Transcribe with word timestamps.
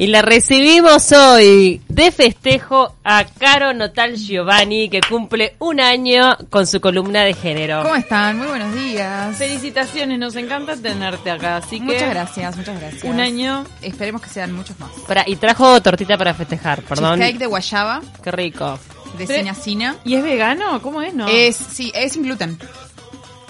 Y 0.00 0.06
la 0.06 0.22
recibimos 0.22 1.10
hoy 1.10 1.80
de 1.88 2.12
festejo 2.12 2.94
a 3.02 3.24
Caro 3.24 3.74
Notal 3.74 4.14
Giovanni, 4.14 4.88
que 4.88 5.00
cumple 5.00 5.56
un 5.58 5.80
año 5.80 6.36
con 6.50 6.68
su 6.68 6.80
columna 6.80 7.24
de 7.24 7.34
género. 7.34 7.82
¿Cómo 7.82 7.96
están? 7.96 8.38
Muy 8.38 8.46
buenos 8.46 8.72
días. 8.76 9.36
Felicitaciones, 9.36 10.16
nos 10.20 10.36
encanta 10.36 10.76
tenerte 10.76 11.32
acá, 11.32 11.56
así 11.56 11.78
que... 11.80 11.86
Muchas 11.86 12.10
gracias, 12.10 12.56
muchas 12.56 12.78
gracias. 12.80 13.02
Un 13.02 13.18
año. 13.18 13.64
Esperemos 13.82 14.22
que 14.22 14.28
sean 14.28 14.52
muchos 14.54 14.78
más. 14.78 14.90
Para- 15.08 15.28
y 15.28 15.34
trajo 15.34 15.82
tortita 15.82 16.16
para 16.16 16.32
festejar, 16.32 16.80
perdón. 16.82 17.18
Cheesecake 17.18 17.38
de 17.40 17.46
guayaba, 17.46 18.00
Qué 18.22 18.30
rico. 18.30 18.78
de 19.18 19.26
Pero- 19.26 19.40
Cina 19.40 19.54
Cina. 19.56 19.96
¿Y 20.04 20.14
es 20.14 20.22
vegano? 20.22 20.80
¿Cómo 20.80 21.02
es, 21.02 21.12
no? 21.12 21.26
Es, 21.26 21.56
sí, 21.56 21.90
es 21.92 22.12
sin 22.12 22.22
gluten. 22.22 22.56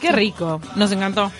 Qué 0.00 0.12
rico, 0.12 0.62
nos 0.76 0.92
encantó. 0.92 1.30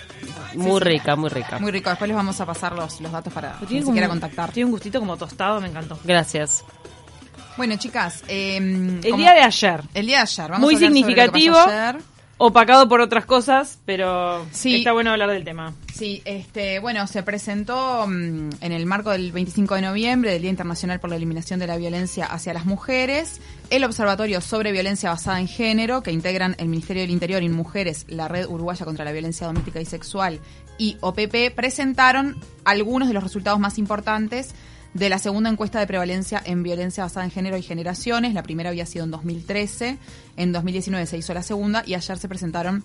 Muy 0.55 0.79
rica, 0.79 1.15
muy 1.15 1.29
rica. 1.29 1.59
Muy 1.59 1.71
rico. 1.71 1.89
Después 1.89 2.07
les 2.07 2.15
vamos 2.15 2.39
a 2.41 2.45
pasar 2.45 2.73
los, 2.73 2.99
los 3.01 3.11
datos 3.11 3.31
para 3.33 3.53
quien 3.67 3.85
se 3.85 3.91
quiera 3.91 4.07
contactar. 4.07 4.51
Tiene 4.51 4.65
un 4.65 4.71
gustito 4.71 4.99
como 4.99 5.15
tostado, 5.17 5.59
me 5.61 5.67
encantó. 5.67 5.97
Gracias. 6.03 6.63
Bueno, 7.57 7.75
chicas, 7.77 8.23
eh, 8.27 8.55
El 8.57 9.01
como- 9.03 9.17
día 9.17 9.33
de 9.33 9.41
ayer, 9.41 9.81
el 9.93 10.05
día 10.05 10.17
de 10.17 10.21
ayer. 10.23 10.49
Vamos 10.51 10.59
Muy 10.61 10.75
a 10.75 10.77
hablar 10.77 10.89
sobre 10.91 10.99
lo 11.01 11.05
que 11.05 11.11
significativo. 11.39 11.55
pasó 11.55 11.69
ayer. 11.69 12.01
Opacado 12.41 12.87
por 12.87 13.01
otras 13.01 13.25
cosas, 13.25 13.79
pero 13.85 14.45
Sí. 14.51 14.77
está 14.77 14.93
bueno 14.93 15.11
hablar 15.11 15.29
del 15.29 15.43
tema. 15.43 15.73
Sí, 15.93 16.21
este, 16.23 16.79
bueno, 16.79 17.05
se 17.05 17.21
presentó 17.21 18.07
mm, 18.07 18.49
en 18.61 18.71
el 18.71 18.85
marco 18.85 19.09
del 19.11 19.33
25 19.33 19.75
de 19.75 19.81
noviembre, 19.81 20.31
del 20.31 20.41
Día 20.43 20.49
Internacional 20.49 21.01
por 21.01 21.09
la 21.09 21.17
Eliminación 21.17 21.59
de 21.59 21.67
la 21.67 21.75
Violencia 21.75 22.25
hacia 22.25 22.53
las 22.53 22.65
Mujeres, 22.65 23.41
el 23.69 23.83
Observatorio 23.83 24.39
sobre 24.39 24.71
Violencia 24.71 25.09
Basada 25.09 25.41
en 25.41 25.49
Género, 25.49 26.01
que 26.01 26.11
integran 26.11 26.55
el 26.59 26.69
Ministerio 26.69 27.01
del 27.03 27.11
Interior 27.11 27.43
y 27.43 27.49
Mujeres, 27.49 28.05
la 28.07 28.29
Red 28.29 28.47
Uruguaya 28.47 28.85
contra 28.85 29.03
la 29.03 29.11
Violencia 29.11 29.45
Doméstica 29.45 29.81
y 29.81 29.85
Sexual 29.85 30.39
y 30.77 30.95
OPP, 31.01 31.53
presentaron 31.53 32.37
algunos 32.63 33.09
de 33.09 33.13
los 33.13 33.23
resultados 33.23 33.59
más 33.59 33.77
importantes 33.77 34.55
de 34.93 35.09
la 35.09 35.19
segunda 35.19 35.49
encuesta 35.49 35.79
de 35.79 35.87
prevalencia 35.87 36.41
en 36.43 36.63
violencia 36.63 37.03
basada 37.03 37.25
en 37.25 37.31
género 37.31 37.57
y 37.57 37.61
generaciones. 37.61 38.33
La 38.33 38.43
primera 38.43 38.69
había 38.69 38.85
sido 38.85 39.05
en 39.05 39.11
2013, 39.11 39.97
en 40.37 40.51
2019 40.51 41.05
se 41.05 41.17
hizo 41.17 41.33
la 41.33 41.43
segunda 41.43 41.83
y 41.85 41.93
ayer 41.93 42.17
se 42.17 42.27
presentaron 42.27 42.83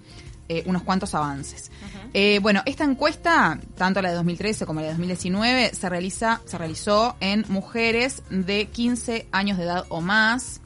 eh, 0.49 0.63
unos 0.67 0.83
cuantos 0.83 1.15
avances. 1.15 1.71
Eh, 2.13 2.39
bueno, 2.43 2.63
esta 2.67 2.85
encuesta, 2.85 3.59
tanto 3.77 4.03
la 4.03 4.11
de 4.11 4.17
2013 4.17 4.67
como 4.67 4.81
la 4.81 4.87
de 4.87 4.93
2019, 4.93 5.75
se, 5.75 5.89
realiza, 5.89 6.43
se 6.45 6.59
realizó 6.59 7.17
en 7.21 7.47
mujeres 7.49 8.23
de 8.29 8.67
15 8.67 9.27
años 9.33 9.57
de 9.57 9.65
edad 9.65 9.87
o 9.89 10.03
más. 10.03 10.61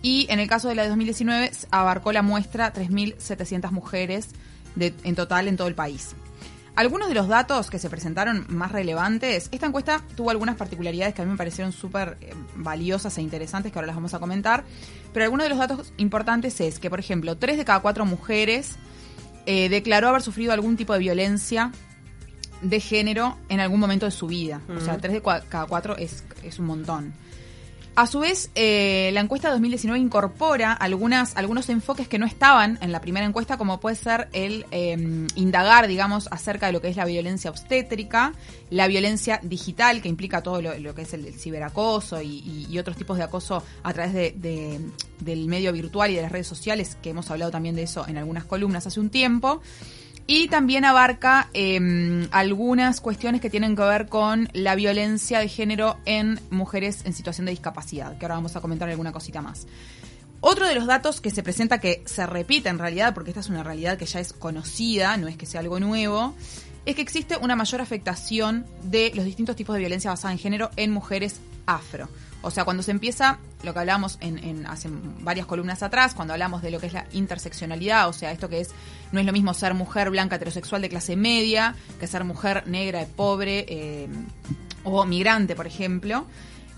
Y 0.00 0.26
en 0.30 0.40
el 0.40 0.48
caso 0.48 0.68
de 0.68 0.74
la 0.74 0.84
de 0.84 0.88
2019 0.88 1.50
abarcó 1.70 2.12
la 2.12 2.22
muestra 2.22 2.72
3.700 2.72 3.70
mujeres 3.70 4.28
de, 4.74 4.94
en 5.04 5.14
total 5.14 5.48
en 5.48 5.58
todo 5.58 5.68
el 5.68 5.74
país. 5.74 6.14
Algunos 6.80 7.08
de 7.08 7.14
los 7.14 7.28
datos 7.28 7.68
que 7.68 7.78
se 7.78 7.90
presentaron 7.90 8.46
más 8.48 8.72
relevantes, 8.72 9.48
esta 9.52 9.66
encuesta 9.66 10.00
tuvo 10.16 10.30
algunas 10.30 10.56
particularidades 10.56 11.14
que 11.14 11.20
a 11.20 11.26
mí 11.26 11.30
me 11.30 11.36
parecieron 11.36 11.72
súper 11.72 12.16
eh, 12.22 12.32
valiosas 12.56 13.18
e 13.18 13.20
interesantes 13.20 13.70
que 13.70 13.78
ahora 13.78 13.88
las 13.88 13.96
vamos 13.96 14.14
a 14.14 14.18
comentar, 14.18 14.64
pero 15.12 15.24
algunos 15.26 15.44
de 15.44 15.50
los 15.50 15.58
datos 15.58 15.92
importantes 15.98 16.58
es 16.62 16.78
que, 16.78 16.88
por 16.88 16.98
ejemplo, 16.98 17.36
3 17.36 17.58
de 17.58 17.66
cada 17.66 17.80
4 17.80 18.06
mujeres 18.06 18.76
eh, 19.44 19.68
declaró 19.68 20.08
haber 20.08 20.22
sufrido 20.22 20.54
algún 20.54 20.78
tipo 20.78 20.94
de 20.94 21.00
violencia 21.00 21.70
de 22.62 22.80
género 22.80 23.36
en 23.50 23.60
algún 23.60 23.78
momento 23.78 24.06
de 24.06 24.12
su 24.12 24.26
vida. 24.26 24.62
O 24.74 24.80
sea, 24.80 24.96
3 24.96 25.12
de 25.12 25.22
cua- 25.22 25.42
cada 25.50 25.66
4 25.66 25.98
es, 25.98 26.24
es 26.42 26.58
un 26.58 26.64
montón. 26.64 27.12
A 27.96 28.06
su 28.06 28.20
vez, 28.20 28.50
eh, 28.54 29.10
la 29.12 29.20
encuesta 29.20 29.48
de 29.48 29.52
2019 29.54 29.98
incorpora 29.98 30.72
algunas, 30.72 31.36
algunos 31.36 31.68
enfoques 31.68 32.08
que 32.08 32.18
no 32.18 32.24
estaban 32.24 32.78
en 32.80 32.92
la 32.92 33.00
primera 33.00 33.26
encuesta, 33.26 33.58
como 33.58 33.80
puede 33.80 33.96
ser 33.96 34.28
el 34.32 34.64
eh, 34.70 35.26
indagar, 35.34 35.86
digamos, 35.88 36.28
acerca 36.30 36.66
de 36.66 36.72
lo 36.72 36.80
que 36.80 36.88
es 36.88 36.96
la 36.96 37.04
violencia 37.04 37.50
obstétrica, 37.50 38.32
la 38.70 38.86
violencia 38.86 39.40
digital, 39.42 40.00
que 40.00 40.08
implica 40.08 40.40
todo 40.42 40.62
lo, 40.62 40.94
que 40.94 41.02
es 41.02 41.12
el, 41.14 41.34
ciberacoso 41.34 42.22
y, 42.22 42.78
otros 42.78 42.96
tipos 42.96 43.18
de 43.18 43.24
acoso 43.24 43.62
a 43.82 43.92
través 43.92 44.14
de- 44.14 44.80
del 45.18 45.48
medio 45.48 45.72
virtual 45.72 46.10
y 46.10 46.14
de 46.14 46.22
las 46.22 46.32
redes 46.32 46.46
sociales, 46.46 46.96
que 47.02 47.10
hemos 47.10 47.30
hablado 47.30 47.50
también 47.50 47.74
de 47.74 47.82
eso 47.82 48.06
en 48.08 48.16
algunas 48.16 48.44
columnas 48.44 48.86
hace 48.86 49.00
un 49.00 49.10
tiempo. 49.10 49.60
Y 50.32 50.46
también 50.46 50.84
abarca 50.84 51.48
eh, 51.54 52.28
algunas 52.30 53.00
cuestiones 53.00 53.40
que 53.40 53.50
tienen 53.50 53.74
que 53.74 53.82
ver 53.82 54.06
con 54.06 54.48
la 54.52 54.76
violencia 54.76 55.40
de 55.40 55.48
género 55.48 55.98
en 56.04 56.38
mujeres 56.50 57.04
en 57.04 57.14
situación 57.14 57.46
de 57.46 57.50
discapacidad, 57.50 58.16
que 58.16 58.26
ahora 58.26 58.36
vamos 58.36 58.54
a 58.54 58.60
comentar 58.60 58.88
alguna 58.88 59.10
cosita 59.10 59.42
más. 59.42 59.66
Otro 60.38 60.68
de 60.68 60.76
los 60.76 60.86
datos 60.86 61.20
que 61.20 61.30
se 61.30 61.42
presenta 61.42 61.80
que 61.80 62.04
se 62.06 62.26
repite 62.26 62.68
en 62.68 62.78
realidad, 62.78 63.12
porque 63.12 63.30
esta 63.30 63.40
es 63.40 63.48
una 63.48 63.64
realidad 63.64 63.98
que 63.98 64.06
ya 64.06 64.20
es 64.20 64.32
conocida, 64.32 65.16
no 65.16 65.26
es 65.26 65.36
que 65.36 65.46
sea 65.46 65.62
algo 65.62 65.80
nuevo, 65.80 66.32
es 66.86 66.94
que 66.94 67.02
existe 67.02 67.36
una 67.36 67.56
mayor 67.56 67.80
afectación 67.80 68.66
de 68.84 69.10
los 69.16 69.24
distintos 69.24 69.56
tipos 69.56 69.74
de 69.74 69.80
violencia 69.80 70.12
basada 70.12 70.30
en 70.30 70.38
género 70.38 70.70
en 70.76 70.92
mujeres 70.92 71.40
afro. 71.66 72.08
O 72.42 72.50
sea, 72.50 72.64
cuando 72.64 72.82
se 72.82 72.90
empieza, 72.90 73.38
lo 73.62 73.72
que 73.74 73.80
hablamos 73.80 74.16
en, 74.20 74.38
en- 74.38 74.66
hace 74.66 74.88
varias 75.20 75.46
columnas 75.46 75.82
atrás, 75.82 76.14
cuando 76.14 76.32
hablamos 76.34 76.62
de 76.62 76.70
lo 76.70 76.80
que 76.80 76.86
es 76.86 76.92
la 76.92 77.06
interseccionalidad, 77.12 78.08
o 78.08 78.12
sea, 78.12 78.32
esto 78.32 78.48
que 78.48 78.60
es, 78.60 78.70
no 79.12 79.20
es 79.20 79.26
lo 79.26 79.32
mismo 79.32 79.52
ser 79.54 79.74
mujer 79.74 80.10
blanca 80.10 80.36
heterosexual 80.36 80.80
de 80.82 80.88
clase 80.88 81.16
media, 81.16 81.74
que 81.98 82.06
ser 82.06 82.24
mujer 82.24 82.66
negra, 82.66 83.04
pobre 83.16 83.66
eh, 83.68 84.08
o 84.84 85.04
migrante, 85.04 85.54
por 85.54 85.66
ejemplo. 85.66 86.26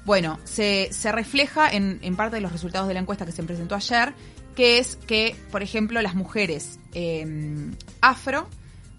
Bueno, 0.05 0.41
se, 0.45 0.91
refleja 1.13 1.71
en, 1.71 2.01
en 2.03 2.17
parte 2.17 2.37
de 2.37 2.43
los 2.43 2.51
resultados 2.51 2.89
de 2.89 2.95
la 2.95 3.01
encuesta 3.01 3.25
que 3.25 3.31
se 3.33 3.43
presentó 3.45 3.77
ayer, 3.77 4.15
que 4.57 4.79
es 4.79 4.97
que, 4.97 5.37
por 5.53 5.63
ejemplo, 5.63 6.03
las 6.03 6.15
mujeres 6.17 6.81
eh, 6.93 7.71
afro 8.01 8.49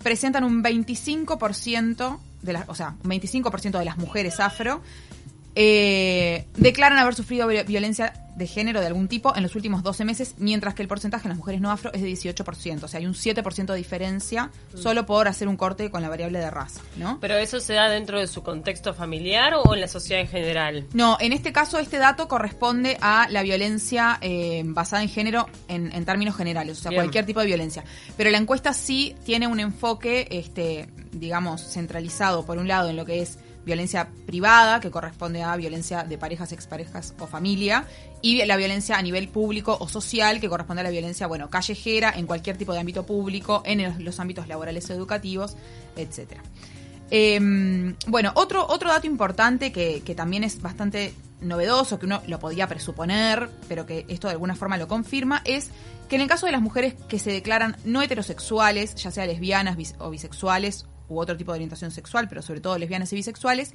presentan 0.02 0.44
un 0.46 0.64
25% 0.64 2.20
de 2.42 2.54
las, 2.54 2.70
o 2.70 2.76
sea, 2.76 2.96
un 3.04 3.10
25% 3.12 3.80
de 3.80 3.86
las 3.86 3.98
mujeres 3.98 4.40
afro 4.40 4.82
eh, 5.56 6.48
declaran 6.58 6.98
haber 7.00 7.16
sufrido 7.16 7.48
vi- 7.48 7.64
violencia 7.64 8.14
de 8.36 8.48
género 8.48 8.80
de 8.82 8.88
algún 8.88 9.08
tipo 9.08 9.36
en 9.36 9.44
los 9.44 9.56
últimos 9.56 9.84
12 9.84 10.06
meses, 10.06 10.34
mientras 10.40 10.74
que 10.74 10.82
el 10.82 10.88
porcentaje 10.88 11.26
en 11.28 11.30
las 11.30 11.38
mujeres 11.38 11.62
no 11.62 11.70
afro 11.70 11.94
es 11.94 12.02
de 12.02 12.10
18%. 12.10 12.82
O 12.84 12.88
sea, 12.88 13.00
hay 13.00 13.06
un 13.06 13.14
7% 13.14 13.66
de 13.68 13.76
diferencia 13.78 14.50
solo 14.74 15.06
por 15.06 15.28
hacer 15.28 15.48
un 15.48 15.56
corte 15.56 15.92
con 15.92 16.02
la 16.02 16.10
variable 16.10 16.40
de 16.40 16.50
raza, 16.50 16.82
¿no? 16.98 17.20
¿Pero 17.20 17.38
eso 17.38 17.60
se 17.60 17.74
da 17.74 17.88
dentro 17.90 18.20
de 18.20 18.26
su 18.26 18.42
contexto 18.42 18.96
familiar 18.96 19.54
o 19.64 19.76
en 19.76 19.82
la 19.82 19.88
sociedad 19.88 20.20
en 20.24 20.28
general? 20.30 20.88
No, 20.96 21.16
en 21.20 21.32
este 21.32 21.52
caso 21.54 21.78
este 21.78 22.00
dato 22.00 22.28
corresponde 22.28 22.98
a 23.02 23.28
la 23.30 23.44
violencia 23.44 24.18
eh, 24.22 24.64
basada 24.66 25.04
en 25.04 25.10
género 25.10 25.48
en, 25.68 25.94
en 25.94 26.04
términos 26.04 26.36
generales, 26.36 26.80
o 26.80 26.82
sea, 26.82 26.90
Bien. 26.90 27.04
cualquier 27.04 27.28
tipo 27.28 27.40
de 27.40 27.46
violencia. 27.46 27.84
Pero 28.18 28.32
la 28.32 28.40
encuesta 28.40 28.74
sí 28.74 29.16
tiene 29.24 29.46
un 29.46 29.60
enfoque, 29.60 30.28
este, 30.32 30.88
digamos, 31.12 31.62
centralizado 31.72 32.48
por 32.48 32.58
un 32.58 32.68
lado 32.68 32.90
en 32.90 32.96
lo 32.96 33.06
que 33.06 33.22
es 33.22 33.38
violencia 33.66 34.10
privada, 34.26 34.80
que 34.80 34.92
corresponde 34.92 35.44
a 35.44 35.56
violencia 35.56 36.04
de 36.04 36.18
parejas, 36.18 36.52
exparejas 36.52 37.14
o 37.20 37.28
familia, 37.28 37.86
y 38.22 38.44
la 38.46 38.58
violencia 38.58 38.98
a 38.98 39.02
nivel 39.02 39.28
público 39.30 39.78
o 39.80 39.88
social, 39.88 40.40
que 40.40 40.50
corresponde 40.50 40.82
a 40.82 40.84
la 40.84 40.90
violencia, 40.90 41.28
bueno, 41.28 41.50
callejera, 41.50 42.14
en 42.16 42.26
cualquier 42.26 42.58
tipo 42.58 42.74
de 42.74 42.80
ámbito 42.80 43.06
público, 43.06 43.64
en 43.66 44.04
los 44.04 44.20
ámbitos 44.20 44.48
laborales 44.48 44.90
o 44.90 44.94
educativos, 44.94 45.56
etcétera. 45.96 46.42
Eh, 47.12 47.40
bueno, 48.08 48.32
otro, 48.36 48.66
otro 48.68 48.90
dato 48.90 49.06
importante 49.08 49.72
que, 49.72 50.02
que 50.04 50.16
también 50.16 50.44
es 50.44 50.62
bastante 50.62 51.14
novedoso, 51.42 52.00
que 52.00 52.06
uno 52.06 52.22
lo 52.28 52.40
podía 52.40 52.68
presuponer, 52.68 53.50
pero 53.68 53.86
que 53.86 54.06
esto 54.08 54.28
de 54.28 54.34
alguna 54.34 54.56
forma 54.56 54.78
lo 54.78 54.88
confirma, 54.88 55.42
es 55.46 55.70
que 56.10 56.16
en 56.16 56.22
el 56.22 56.28
caso 56.28 56.46
de 56.46 56.52
las 56.52 56.62
mujeres 56.62 56.96
que 57.08 57.20
se 57.20 57.32
declaran 57.32 57.76
no 57.86 58.02
heterosexuales, 58.02 58.96
ya 58.96 59.12
sea 59.12 59.26
lesbianas 59.26 59.78
o 60.00 60.10
bisexuales 60.10 60.86
u 61.10 61.20
otro 61.20 61.36
tipo 61.38 61.52
de 61.52 61.58
orientación 61.58 61.92
sexual, 61.92 62.28
pero 62.30 62.42
sobre 62.42 62.62
todo 62.62 62.78
lesbianas 62.78 63.12
y 63.14 63.16
bisexuales, 63.16 63.74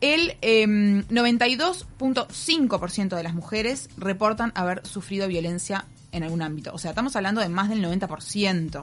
el 0.00 0.36
eh, 0.42 0.66
92.5% 0.66 3.16
de 3.16 3.22
las 3.22 3.34
mujeres 3.34 3.88
reportan 3.96 4.52
haber 4.54 4.86
sufrido 4.86 5.26
violencia 5.28 5.86
en 6.10 6.24
algún 6.24 6.42
ámbito. 6.42 6.72
O 6.74 6.78
sea, 6.78 6.90
estamos 6.90 7.14
hablando 7.16 7.40
de 7.40 7.48
más 7.48 7.68
del 7.68 7.84
90%, 7.84 8.82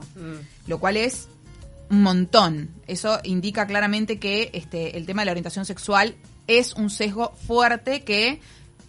lo 0.66 0.78
cual 0.78 0.96
es 0.96 1.28
un 1.90 2.02
montón. 2.02 2.70
Eso 2.86 3.20
indica 3.24 3.66
claramente 3.66 4.18
que 4.18 4.50
este, 4.54 4.96
el 4.96 5.04
tema 5.06 5.22
de 5.22 5.26
la 5.26 5.32
orientación 5.32 5.66
sexual 5.66 6.14
es 6.46 6.74
un 6.74 6.90
sesgo 6.90 7.32
fuerte 7.46 8.02
que 8.02 8.40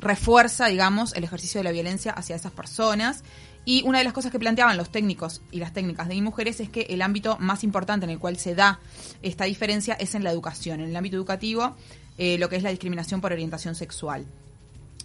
refuerza, 0.01 0.67
digamos, 0.67 1.13
el 1.13 1.23
ejercicio 1.23 1.59
de 1.59 1.63
la 1.63 1.71
violencia 1.71 2.11
hacia 2.11 2.35
esas 2.35 2.51
personas. 2.51 3.23
Y 3.63 3.83
una 3.85 3.99
de 3.99 4.03
las 4.03 4.13
cosas 4.13 4.31
que 4.31 4.39
planteaban 4.39 4.75
los 4.75 4.91
técnicos 4.91 5.41
y 5.51 5.59
las 5.59 5.71
técnicas 5.71 6.07
de 6.07 6.19
mujeres 6.21 6.59
es 6.59 6.69
que 6.69 6.81
el 6.89 7.01
ámbito 7.03 7.37
más 7.39 7.63
importante 7.63 8.05
en 8.05 8.09
el 8.09 8.17
cual 8.17 8.37
se 8.37 8.55
da 8.55 8.79
esta 9.21 9.45
diferencia 9.45 9.93
es 9.93 10.15
en 10.15 10.23
la 10.23 10.31
educación, 10.31 10.81
en 10.81 10.89
el 10.89 10.95
ámbito 10.95 11.15
educativo, 11.15 11.75
eh, 12.17 12.37
lo 12.39 12.49
que 12.49 12.55
es 12.55 12.63
la 12.63 12.71
discriminación 12.71 13.21
por 13.21 13.31
orientación 13.31 13.75
sexual. 13.75 14.25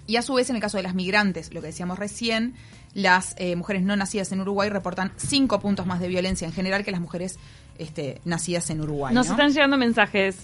Y 0.07 0.17
a 0.17 0.23
su 0.23 0.35
vez, 0.35 0.49
en 0.49 0.57
el 0.57 0.63
caso 0.63 0.79
de 0.79 0.85
las 0.85 0.95
migrantes, 0.95 1.53
lo 1.53 1.61
que 1.61 1.67
decíamos 1.67 1.99
recién, 1.99 2.55
las 2.95 3.35
eh, 3.37 3.57
mujeres 3.57 3.83
no 3.83 3.95
nacidas 3.95 4.33
en 4.33 4.41
Uruguay 4.41 4.71
reportan 4.71 5.13
cinco 5.17 5.61
puntos 5.61 5.85
más 5.85 6.01
de 6.01 6.09
violencia 6.09 6.47
en 6.47 6.55
general 6.55 6.83
que 6.85 6.93
las 6.93 7.01
mujeres 7.01 7.39
este, 7.79 8.23
nacidas 8.25 8.71
en 8.71 8.81
Uruguay. 8.81 9.15
Nos 9.15 9.27
¿no? 9.27 9.33
están 9.33 9.53
llegando 9.53 9.77
mensajes. 9.77 10.37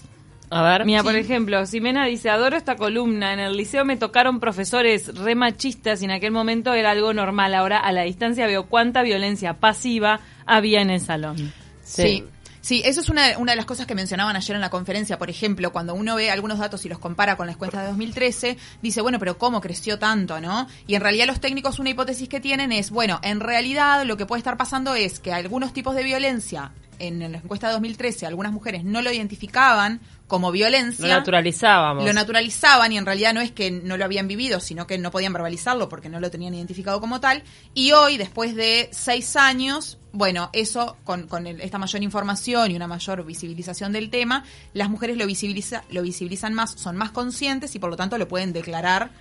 A 0.53 0.61
ver. 0.61 0.85
Mira, 0.85 0.99
Sí. 0.99 1.05
por 1.05 1.15
ejemplo, 1.15 1.65
Ximena 1.65 2.05
dice, 2.05 2.29
adoro 2.29 2.55
esta 2.55 2.75
columna. 2.75 3.33
En 3.33 3.39
el 3.39 3.57
liceo 3.57 3.85
me 3.85 3.97
tocaron 3.97 4.39
profesores 4.39 5.15
re 5.15 5.33
machistas 5.35 6.01
y 6.01 6.05
en 6.05 6.11
aquel 6.11 6.31
momento 6.31 6.73
era 6.73 6.91
algo 6.91 7.13
normal. 7.13 7.55
Ahora 7.55 7.79
a 7.79 7.91
la 7.91 8.03
distancia 8.03 8.45
veo 8.45 8.67
cuánta 8.67 9.01
violencia 9.01 9.55
pasiva 9.55 10.19
había 10.45 10.81
en 10.81 10.91
el 10.91 11.01
salón. 11.01 11.51
Sí. 11.83 12.23
Sí, 12.61 12.81
eso 12.85 13.01
es 13.01 13.09
una, 13.09 13.37
una 13.39 13.51
de 13.51 13.55
las 13.57 13.65
cosas 13.65 13.85
que 13.85 13.93
mencionaban 13.93 14.37
ayer 14.37 14.55
en 14.55 14.61
la 14.61 14.69
conferencia. 14.69 15.17
Por 15.17 15.29
ejemplo, 15.29 15.73
cuando 15.73 15.93
uno 15.95 16.15
ve 16.15 16.31
algunos 16.31 16.59
datos 16.59 16.85
y 16.85 16.89
los 16.89 16.97
compara 16.97 17.35
con 17.35 17.45
las 17.45 17.57
cuentas 17.57 17.81
de 17.81 17.87
2013, 17.87 18.57
dice, 18.81 19.01
bueno, 19.01 19.19
pero 19.19 19.37
¿cómo 19.37 19.59
creció 19.59 19.99
tanto, 19.99 20.39
no? 20.39 20.67
Y 20.87 20.95
en 20.95 21.01
realidad 21.01 21.27
los 21.27 21.41
técnicos 21.41 21.79
una 21.79 21.89
hipótesis 21.89 22.29
que 22.29 22.39
tienen 22.39 22.71
es, 22.71 22.89
bueno, 22.89 23.19
en 23.21 23.41
realidad 23.41 24.05
lo 24.05 24.15
que 24.15 24.25
puede 24.25 24.37
estar 24.37 24.55
pasando 24.55 24.95
es 24.95 25.19
que 25.19 25.33
algunos 25.33 25.73
tipos 25.73 25.93
de 25.93 26.03
violencia 26.03 26.71
en 26.99 27.19
la 27.19 27.37
encuesta 27.39 27.67
de 27.67 27.73
2013 27.73 28.27
algunas 28.27 28.53
mujeres 28.53 28.85
no 28.85 29.01
lo 29.01 29.11
identificaban 29.11 29.99
como 30.33 30.51
violencia. 30.51 31.07
Lo 31.07 31.13
naturalizábamos. 31.13 32.03
Lo 32.05 32.11
naturalizaban 32.11 32.91
y 32.91 32.97
en 32.97 33.05
realidad 33.05 33.35
no 33.35 33.41
es 33.41 33.51
que 33.51 33.69
no 33.69 33.97
lo 33.97 34.03
habían 34.03 34.27
vivido, 34.27 34.59
sino 34.59 34.87
que 34.87 34.97
no 34.97 35.11
podían 35.11 35.31
verbalizarlo 35.31 35.89
porque 35.89 36.09
no 36.09 36.19
lo 36.19 36.31
tenían 36.31 36.55
identificado 36.55 36.99
como 36.99 37.19
tal. 37.19 37.43
Y 37.75 37.91
hoy, 37.91 38.17
después 38.17 38.55
de 38.55 38.89
seis 38.91 39.35
años, 39.35 39.99
bueno, 40.11 40.49
eso 40.51 40.97
con, 41.03 41.27
con 41.27 41.45
el- 41.45 41.61
esta 41.61 41.77
mayor 41.77 42.01
información 42.01 42.71
y 42.71 42.75
una 42.75 42.87
mayor 42.87 43.23
visibilización 43.23 43.91
del 43.91 44.09
tema, 44.09 44.43
las 44.73 44.89
mujeres 44.89 45.17
lo, 45.17 45.27
visibiliza, 45.27 45.83
lo 45.91 46.01
visibilizan 46.01 46.55
más, 46.55 46.71
son 46.71 46.97
más 46.97 47.11
conscientes 47.11 47.75
y 47.75 47.79
por 47.79 47.91
lo 47.91 47.95
tanto 47.95 48.17
lo 48.17 48.27
pueden 48.27 48.53
declarar 48.53 49.11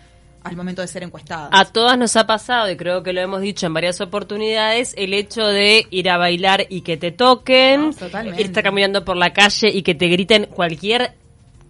al 0.45 0.57
momento 0.57 0.83
de 0.83 0.89
ser 0.89 1.03
encuestadas. 1.03 1.49
A 1.53 1.65
todas 1.65 1.99
nos 1.99 2.17
ha 2.17 2.27
pasado, 2.27 2.71
y 2.71 2.77
creo 2.77 3.03
que 3.03 3.13
lo 3.13 3.21
hemos 3.21 3.41
dicho 3.41 3.67
en 3.67 3.75
varias 3.75 4.01
oportunidades, 4.01 4.95
el 4.97 5.15
hecho 5.15 5.47
de 5.47 5.87
ir 5.91 6.11
a 6.11 6.17
bailar 6.17 6.67
y 6.69 6.83
que 6.83 6.97
te 6.97 7.13
toquen, 7.13 7.91
No, 7.91 8.33
estar 8.37 8.63
caminando 8.63 9.05
por 9.05 9.17
la 9.17 9.33
calle 9.33 9.69
y 9.69 9.83
que 9.83 9.95
te 9.95 10.07
griten 10.07 10.47
cualquier 10.47 11.15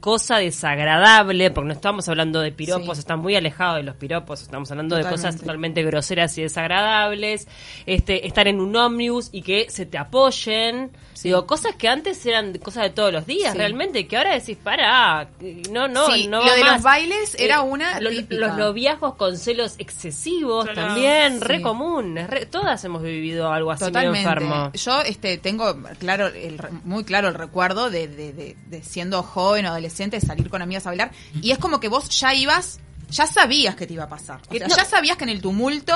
cosa 0.03 0.37
desagradable, 0.39 1.51
porque 1.53 1.69
no 1.69 1.73
estamos 1.75 2.09
hablando 2.09 2.41
de 2.41 2.51
piropos, 2.51 2.97
Sí. 2.97 3.01
están 3.01 3.21
muy 3.21 3.37
alejados 3.37 3.77
de 3.77 3.83
los 3.85 3.95
piropos, 3.95 4.43
estamos 4.43 4.69
hablando 4.73 4.97
de 4.97 5.05
cosas 5.05 5.37
totalmente 5.39 5.83
groseras 5.85 6.37
y 6.39 6.43
desagradables, 6.43 7.47
este, 7.87 8.27
estar 8.27 8.49
en 8.49 8.61
un 8.61 8.75
ómnibus 8.75 9.29
y 9.33 9.43
que 9.43 9.71
se 9.71 9.87
te 9.87 9.97
apoyen, 9.99 10.91
Sí. 11.15 11.29
digo, 11.29 11.47
cosas 11.47 11.77
que 11.77 11.87
antes 11.89 12.27
eran 12.27 12.59
cosas 12.59 12.83
de 12.83 12.91
todos 12.91 13.13
los 13.13 13.27
días, 13.27 13.53
Sí. 13.53 13.59
realmente, 13.59 14.09
que 14.09 14.17
ahora 14.17 14.35
decís, 14.35 14.57
para, 14.61 15.29
no, 15.71 15.87
no, 15.87 16.11
Sí, 16.11 16.27
no 16.27 16.41
lo 16.41 16.47
va 16.47 16.55
de 16.57 16.61
más". 16.65 16.73
los 16.75 16.83
bailes 16.83 17.37
era 17.39 17.57
Eh, 17.59 17.61
una 17.61 18.01
lo- 18.01 18.11
los 18.11 18.57
noviazgos 18.57 19.15
con 19.15 19.37
celos 19.37 19.77
excesivos 19.79 20.65
Claro. 20.65 20.89
también, 20.89 21.41
re 21.41 21.63
común, 21.63 22.19
es 22.19 22.29
re- 22.29 22.47
todas 22.47 22.85
hemos 22.85 23.03
vivido 23.05 23.53
algo 23.53 23.71
así 23.71 23.85
medio 23.85 24.11
Totalmente. 24.11 24.29
enfermo. 24.29 24.73
Yo 24.75 25.01
este 25.03 25.39
tengo 25.39 25.77
claro 26.01 26.27
el, 26.27 26.59
re- 26.59 26.71
muy 26.85 27.05
claro 27.05 27.29
el 27.29 27.35
recuerdo 27.35 27.89
de, 27.89 28.09
de- 28.09 28.33
de- 28.33 28.57
de 28.67 28.83
siendo 28.83 29.23
joven 29.23 29.67
o 29.67 29.69
adolescente 29.69 29.92
salir 30.21 30.49
con 30.50 30.62
amigas 30.62 30.87
a 30.87 30.91
bailar 30.91 31.11
y 31.41 31.50
es 31.53 31.59
como 31.59 31.79
que 31.81 31.89
vos 31.89 32.09
ya 32.11 32.35
ibas, 32.35 32.81
ya 33.11 33.27
sabías 33.27 33.75
que 33.77 33.87
te 33.87 33.94
iba 33.94 34.05
a 34.05 34.09
pasar. 34.09 34.41
O 34.49 34.55
sea, 34.55 34.67
no- 34.69 34.77
ya 34.77 34.85
sabías 34.85 35.17
que 35.17 35.25
en 35.25 35.31
el 35.31 35.41
tumulto 35.41 35.94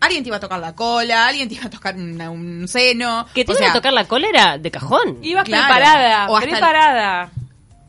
alguien 0.00 0.22
te 0.24 0.28
iba 0.30 0.36
a 0.36 0.40
tocar 0.40 0.58
la 0.60 0.74
cola, 0.74 1.26
alguien 1.28 1.48
te 1.48 1.54
iba 1.54 1.66
a 1.66 1.70
tocar 1.70 1.94
una- 1.96 2.30
un 2.30 2.66
seno. 2.68 3.26
Que 3.34 3.44
te 3.44 3.52
o 3.52 3.54
iban 3.56 3.70
a 3.70 3.72
tocar 3.72 3.92
la 3.92 4.04
cólera 4.06 4.58
de 4.58 4.70
cajón. 4.70 5.18
Ibas 5.22 5.44
Claro. 5.44 5.64
preparada, 5.64 6.28
O 6.30 6.36
hasta 6.36 6.44
el- 6.46 6.50
preparada. 6.52 7.30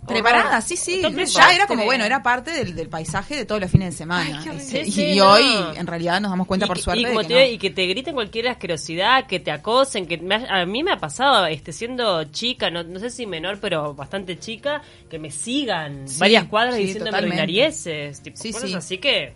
Preparada, 0.07 0.59
sí, 0.61 0.75
sí. 0.75 1.01
Ya 1.33 1.53
era 1.53 1.65
como, 1.65 1.85
bueno, 1.85 2.03
era 2.03 2.21
parte 2.21 2.51
del, 2.51 2.75
del 2.75 2.89
paisaje 2.89 3.35
de 3.35 3.45
todos 3.45 3.61
los 3.61 3.71
fines 3.71 3.91
de 3.91 3.97
semana. 3.97 4.41
Ay. 4.45 4.57
Este, 4.57 4.85
Sí, 4.85 5.03
y 5.13 5.19
hoy, 5.21 5.44
en 5.75 5.88
realidad, 5.88 6.19
nos 6.19 6.29
damos 6.31 6.45
cuenta, 6.45 6.65
y, 6.65 6.67
por 6.67 6.79
suerte, 6.79 7.01
y, 7.01 7.05
como 7.05 7.19
de 7.21 7.27
te 7.27 7.33
que 7.33 7.39
digo, 7.39 7.47
no. 7.50 7.53
y 7.55 7.57
que 7.57 7.69
te 7.69 7.85
griten 7.88 8.13
cualquier 8.13 8.47
asquerosidad, 8.50 9.27
que 9.27 9.39
te 9.39 9.51
acosen, 9.51 10.05
que 10.05 10.17
me 10.17 10.35
a 10.35 10.65
mí 10.65 10.83
me 10.83 10.91
ha 10.91 10.97
pasado, 10.97 11.45
este, 11.47 11.71
siendo 11.71 12.23
chica, 12.25 12.69
no, 12.69 12.83
no 12.83 13.00
sé 13.00 13.09
si 13.09 13.25
menor, 13.25 13.59
pero 13.59 13.94
bastante 13.94 14.38
chica, 14.39 14.81
que 15.09 15.19
me 15.19 15.31
sigan 15.31 16.07
Sí, 16.07 16.19
varias 16.19 16.45
cuadras 16.45 16.75
diciéndome 16.75 17.11
totalmente. 17.11 17.41
ordinarieses, 17.41 18.21
tipo, 18.21 18.38
Sí, 18.38 18.51
cosas 18.51 18.69
sí. 18.69 18.75
así 18.75 18.97
que... 18.97 19.33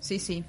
Sí, 0.00 0.18
sí. 0.18 0.42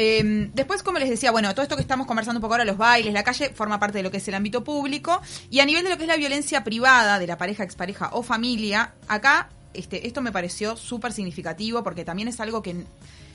Eh, 0.00 0.48
después, 0.54 0.84
como 0.84 1.00
les 1.00 1.10
decía, 1.10 1.32
bueno, 1.32 1.52
todo 1.54 1.64
esto 1.64 1.74
que 1.74 1.82
estamos 1.82 2.06
conversando 2.06 2.38
un 2.38 2.40
poco 2.40 2.54
ahora, 2.54 2.64
los 2.64 2.76
bailes, 2.76 3.12
la 3.12 3.24
calle, 3.24 3.50
forma 3.50 3.80
parte 3.80 3.98
de 3.98 4.04
lo 4.04 4.12
que 4.12 4.18
es 4.18 4.28
el 4.28 4.34
ámbito 4.34 4.62
público. 4.62 5.20
Y 5.50 5.58
a 5.58 5.66
nivel 5.66 5.82
de 5.82 5.90
lo 5.90 5.96
que 5.96 6.04
es 6.04 6.08
la 6.08 6.16
violencia 6.16 6.62
privada 6.62 7.18
de 7.18 7.26
la 7.26 7.36
pareja, 7.36 7.64
expareja 7.64 8.10
o 8.12 8.22
familia, 8.22 8.94
acá 9.08 9.48
este, 9.74 10.06
esto 10.06 10.22
me 10.22 10.30
pareció 10.30 10.76
súper 10.76 11.12
significativo 11.12 11.82
porque 11.82 12.04
también 12.04 12.28
es 12.28 12.38
algo 12.38 12.62
que 12.62 12.84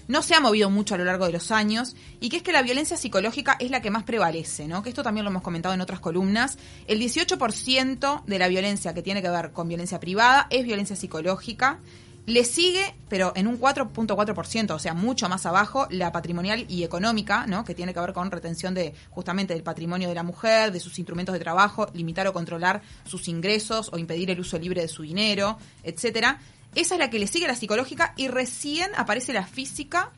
no 0.08 0.22
se 0.22 0.36
ha 0.36 0.40
movido 0.40 0.70
mucho 0.70 0.96
a 0.96 0.98
lo 0.98 1.04
largo 1.04 1.26
de 1.26 1.34
los 1.34 1.52
años 1.52 1.98
y 2.22 2.30
que 2.30 2.38
es 2.38 2.44
que 2.44 2.54
la 2.54 2.62
violencia 2.62 2.96
psicológica 2.96 3.58
es 3.60 3.70
la 3.70 3.82
que 3.82 3.92
más 3.92 4.04
prevalece, 4.04 4.66
¿no? 4.66 4.84
Que 4.84 4.90
esto 4.90 5.04
también 5.04 5.26
lo 5.26 5.32
hemos 5.32 5.44
comentado 5.44 5.76
en 5.76 5.82
otras 5.82 6.00
columnas. 6.00 6.58
El 6.88 7.02
18% 7.02 8.24
de 8.24 8.40
la 8.40 8.48
violencia 8.48 8.94
que 8.94 9.02
tiene 9.02 9.22
que 9.22 9.30
ver 9.30 9.52
con 9.52 9.68
violencia 9.68 10.00
privada 10.00 10.48
es 10.50 10.64
violencia 10.64 10.96
psicológica. 10.96 11.80
Le 12.26 12.46
sigue, 12.46 12.96
pero 13.10 13.34
en 13.36 13.48
un 13.48 13.60
4.4%, 13.60 14.72
o 14.72 14.80
sea, 14.80 14.94
mucho 14.94 15.28
más 15.28 15.46
abajo, 15.46 15.88
la 15.90 16.14
patrimonial 16.14 16.66
y 16.70 16.84
económica, 16.84 17.46
¿no? 17.48 17.66
Que 17.66 17.76
tiene 17.76 17.94
que 17.94 18.00
ver 18.00 18.14
con 18.14 18.32
retención 18.32 18.74
de 18.74 18.94
justamente 19.10 19.54
del 19.54 19.64
patrimonio 19.64 20.08
de 20.08 20.16
la 20.16 20.24
mujer, 20.24 20.72
de 20.72 20.80
sus 20.80 20.98
instrumentos 21.00 21.34
de 21.34 21.40
trabajo, 21.40 21.88
limitar 21.94 22.26
o 22.28 22.34
controlar 22.34 22.82
sus 23.04 23.28
ingresos 23.28 23.90
o 23.92 23.98
impedir 23.98 24.32
el 24.32 24.40
uso 24.40 24.58
libre 24.58 24.82
de 24.82 24.88
su 24.88 25.04
dinero, 25.04 25.58
etcétera. 25.84 26.40
Esa 26.76 26.96
es 26.96 27.00
la 27.00 27.10
que 27.10 27.20
le 27.20 27.28
sigue 27.28 27.46
la 27.46 27.56
psicológica 27.56 28.14
y 28.16 28.30
recién 28.30 28.90
aparece 28.96 29.34
la 29.34 29.46
física 29.46 30.12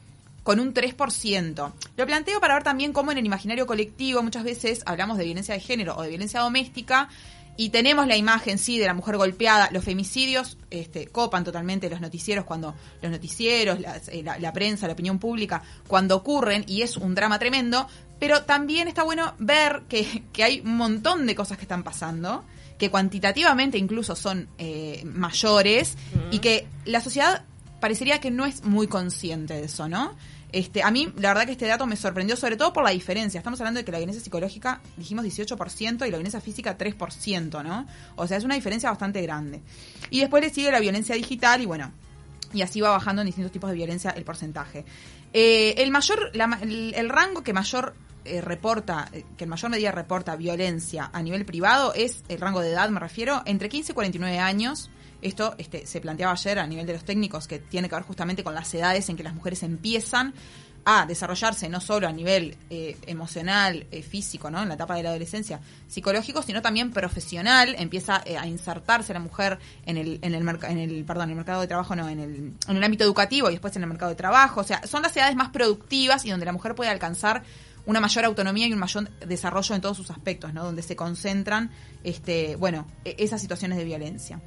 con 0.43 0.59
un 0.59 0.75
3%. 0.75 1.73
Lo 1.97 2.05
planteo 2.05 2.39
para 2.39 2.53
ver 2.53 2.63
también 2.63 2.93
cómo 2.93 3.11
en 3.11 3.17
el 3.17 3.25
imaginario 3.25 3.65
colectivo 3.65 4.21
muchas 4.21 4.43
veces 4.43 4.83
hablamos 4.85 5.17
de 5.17 5.25
violencia 5.25 5.55
de 5.55 5.59
género 5.59 5.95
o 5.97 6.03
de 6.03 6.09
violencia 6.09 6.41
doméstica 6.41 7.09
y 7.57 7.69
tenemos 7.69 8.07
la 8.07 8.17
imagen, 8.17 8.57
sí, 8.57 8.77
de 8.79 8.85
la 8.85 8.93
mujer 8.93 9.17
golpeada. 9.17 9.69
Los 9.71 9.83
femicidios 9.83 10.57
este, 10.69 11.07
copan 11.07 11.43
totalmente 11.43 11.89
los 11.89 12.01
noticieros 12.01 12.45
cuando 12.45 12.75
los 13.01 13.11
noticieros, 13.11 13.79
eh, 14.07 14.23
la, 14.23 14.37
la 14.39 14.53
prensa, 14.53 14.87
la 14.87 14.93
opinión 14.93 15.19
pública, 15.19 15.63
cuando 15.87 16.15
ocurren 16.15 16.65
y 16.67 16.81
es 16.81 16.97
un 16.97 17.15
drama 17.15 17.39
tremendo. 17.39 17.87
Pero 18.19 18.43
también 18.43 18.87
está 18.87 19.03
bueno 19.03 19.33
ver 19.39 19.83
que, 19.87 20.23
que 20.33 20.43
hay 20.43 20.61
un 20.61 20.77
montón 20.77 21.25
de 21.25 21.35
cosas 21.35 21.57
que 21.57 21.63
están 21.63 21.83
pasando 21.83 22.43
que 22.77 22.91
cuantitativamente 22.91 23.77
incluso 23.77 24.15
son 24.15 24.49
eh, 24.57 25.01
mayores 25.05 25.97
y 26.31 26.39
que 26.39 26.67
la 26.83 26.99
sociedad 26.99 27.45
parecería 27.85 28.19
que 28.19 28.31
no 28.31 28.47
es 28.47 28.63
muy 28.63 28.87
consciente 28.87 29.53
de 29.53 29.65
eso, 29.65 29.87
¿no? 29.87 30.15
Este, 30.51 30.81
a 30.81 30.89
mí, 30.89 31.13
la 31.17 31.29
verdad 31.29 31.45
que 31.45 31.51
este 31.51 31.67
dato 31.67 31.85
me 31.85 31.95
sorprendió, 31.95 32.35
sobre 32.35 32.57
todo 32.57 32.73
por 32.73 32.83
la 32.83 32.89
diferencia. 32.89 33.37
Estamos 33.37 33.61
hablando 33.61 33.77
de 33.77 33.85
que 33.85 33.91
la 33.91 33.99
violencia 33.99 34.23
psicológica, 34.23 34.81
dijimos 34.97 35.23
18%, 35.23 36.07
y 36.07 36.09
la 36.09 36.17
violencia 36.17 36.41
física 36.41 36.79
3%, 36.79 37.63
¿no? 37.63 37.85
O 38.15 38.25
sea, 38.25 38.37
es 38.37 38.43
una 38.43 38.55
diferencia 38.55 38.89
bastante 38.89 39.21
grande. 39.21 39.61
Y 40.09 40.19
después 40.19 40.43
le 40.43 40.49
sigue 40.49 40.71
la 40.71 40.79
violencia 40.79 41.13
digital, 41.13 41.61
y 41.61 41.67
bueno, 41.67 41.91
y 42.53 42.63
así 42.63 42.81
va 42.81 42.89
bajando 42.89 43.21
en 43.21 43.27
distintos 43.27 43.51
tipos 43.51 43.69
de 43.69 43.75
violencia 43.75 44.09
el 44.09 44.23
porcentaje. 44.23 44.83
Eh, 45.31 45.75
el 45.77 45.91
mayor, 45.91 46.31
la 46.33 46.57
el, 46.63 46.91
el 46.95 47.07
rango 47.09 47.43
que 47.43 47.53
mayor 47.53 47.93
eh, 48.23 48.41
reporta, 48.41 49.09
eh, 49.13 49.25
que 49.37 49.43
en 49.43 49.51
mayor 49.51 49.69
medida 49.69 49.91
reporta 49.91 50.35
violencia 50.35 51.11
a 51.13 51.21
nivel 51.21 51.45
privado 51.45 51.93
es 51.93 52.23
el 52.29 52.41
rango 52.41 52.61
de 52.61 52.71
edad, 52.71 52.89
me 52.89 52.99
refiero, 52.99 53.43
entre 53.45 53.69
15 53.69 53.91
y 53.91 53.93
49 53.93 54.39
años. 54.39 54.89
Esto 55.21 55.55
este, 55.57 55.85
se 55.87 56.01
planteaba 56.01 56.33
ayer 56.33 56.59
a 56.59 56.67
nivel 56.67 56.85
de 56.85 56.93
los 56.93 57.03
técnicos, 57.05 57.47
que 57.47 57.59
tiene 57.59 57.89
que 57.89 57.95
ver 57.95 58.03
justamente 58.03 58.43
con 58.43 58.53
las 58.53 58.73
edades 58.73 59.09
en 59.09 59.17
que 59.17 59.23
las 59.23 59.33
mujeres 59.33 59.63
empiezan 59.63 60.33
a 60.87 61.07
desarrollarse 61.07 61.67
no 61.67 61.81
solo 61.81 62.07
a 62.07 62.11
nivel 62.11 62.55
eh, 62.69 62.95
emocional, 63.07 63.87
eh, 63.89 64.03
físico, 64.03 64.51
¿no? 64.51 64.61
En 64.61 64.67
la 64.69 64.75
etapa 64.75 64.95
de 64.95 65.01
la 65.01 65.09
adolescencia, 65.09 65.59
psicológico, 65.87 66.43
sino 66.43 66.61
también 66.61 66.91
profesional, 66.91 67.75
empieza 67.79 68.21
eh, 68.23 68.37
a 68.37 68.45
insertarse 68.45 69.11
la 69.11 69.19
mujer 69.19 69.57
en 69.87 69.97
el, 69.97 70.19
en 70.21 70.35
el, 70.35 70.43
merc- 70.43 70.69
en 70.69 70.77
el, 70.77 71.03
perdón, 71.03 71.23
en 71.23 71.29
el 71.31 71.35
mercado 71.37 71.61
de 71.61 71.67
trabajo, 71.67 71.95
no, 71.95 72.07
en 72.07 72.19
el, 72.19 72.53
en 72.67 72.77
el 72.77 72.83
ámbito 72.83 73.03
educativo 73.03 73.49
y 73.49 73.53
después 73.53 73.75
en 73.75 73.81
el 73.81 73.89
mercado 73.89 74.09
de 74.11 74.15
trabajo. 74.15 74.61
O 74.61 74.63
sea, 74.63 74.85
son 74.85 75.01
las 75.01 75.17
edades 75.17 75.35
más 75.35 75.49
productivas 75.49 76.23
y 76.23 76.29
donde 76.29 76.45
la 76.45 76.51
mujer 76.51 76.75
puede 76.75 76.91
alcanzar 76.91 77.41
una 77.87 77.99
mayor 77.99 78.25
autonomía 78.25 78.67
y 78.67 78.73
un 78.73 78.79
mayor 78.79 79.09
desarrollo 79.25 79.73
en 79.73 79.81
todos 79.81 79.97
sus 79.97 80.11
aspectos, 80.11 80.53
¿no? 80.53 80.63
Donde 80.65 80.83
se 80.83 80.95
concentran, 80.95 81.71
este, 82.03 82.57
bueno, 82.57 82.85
e- 83.03 83.15
esas 83.17 83.41
situaciones 83.41 83.79
de 83.79 83.85
violencia. 83.85 84.39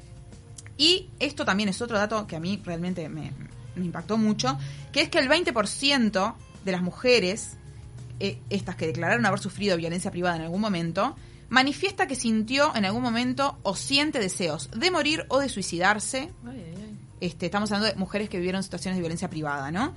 Y 0.79 1.11
esto 1.19 1.45
también 1.45 1.69
es 1.69 1.83
otro 1.83 1.99
dato 1.99 2.27
que 2.27 2.37
a 2.37 2.41
mí 2.41 2.61
realmente 2.65 3.09
me, 3.11 3.33
me 3.75 3.85
impactó 3.85 4.17
mucho, 4.17 4.57
que 4.93 5.03
es 5.03 5.09
que 5.11 5.19
el 5.19 5.29
20% 5.29 6.35
de 6.65 6.73
las 6.73 6.81
mujeres, 6.83 7.57
eh, 8.21 8.39
estas 8.49 8.77
que 8.77 8.87
declararon 8.87 9.27
haber 9.27 9.41
sufrido 9.41 9.77
violencia 9.77 10.11
privada 10.11 10.37
en 10.37 10.43
algún 10.43 10.61
momento, 10.61 11.17
manifiesta 11.51 12.07
que 12.07 12.15
sintió 12.15 12.75
en 12.77 12.85
algún 12.85 13.03
momento 13.03 13.59
o 13.63 13.75
siente 13.75 14.19
deseos 14.19 14.71
de 14.71 14.91
morir 14.91 15.25
o 15.29 15.39
de 15.41 15.49
suicidarse. 15.49 16.31
Este, 17.21 17.47
estamos 17.47 17.73
hablando 17.73 17.93
de 17.93 17.99
mujeres 17.99 18.29
que 18.29 18.37
vivieron 18.39 18.63
situaciones 18.63 18.97
de 18.97 19.01
violencia 19.01 19.29
privada, 19.29 19.73
¿no? 19.73 19.95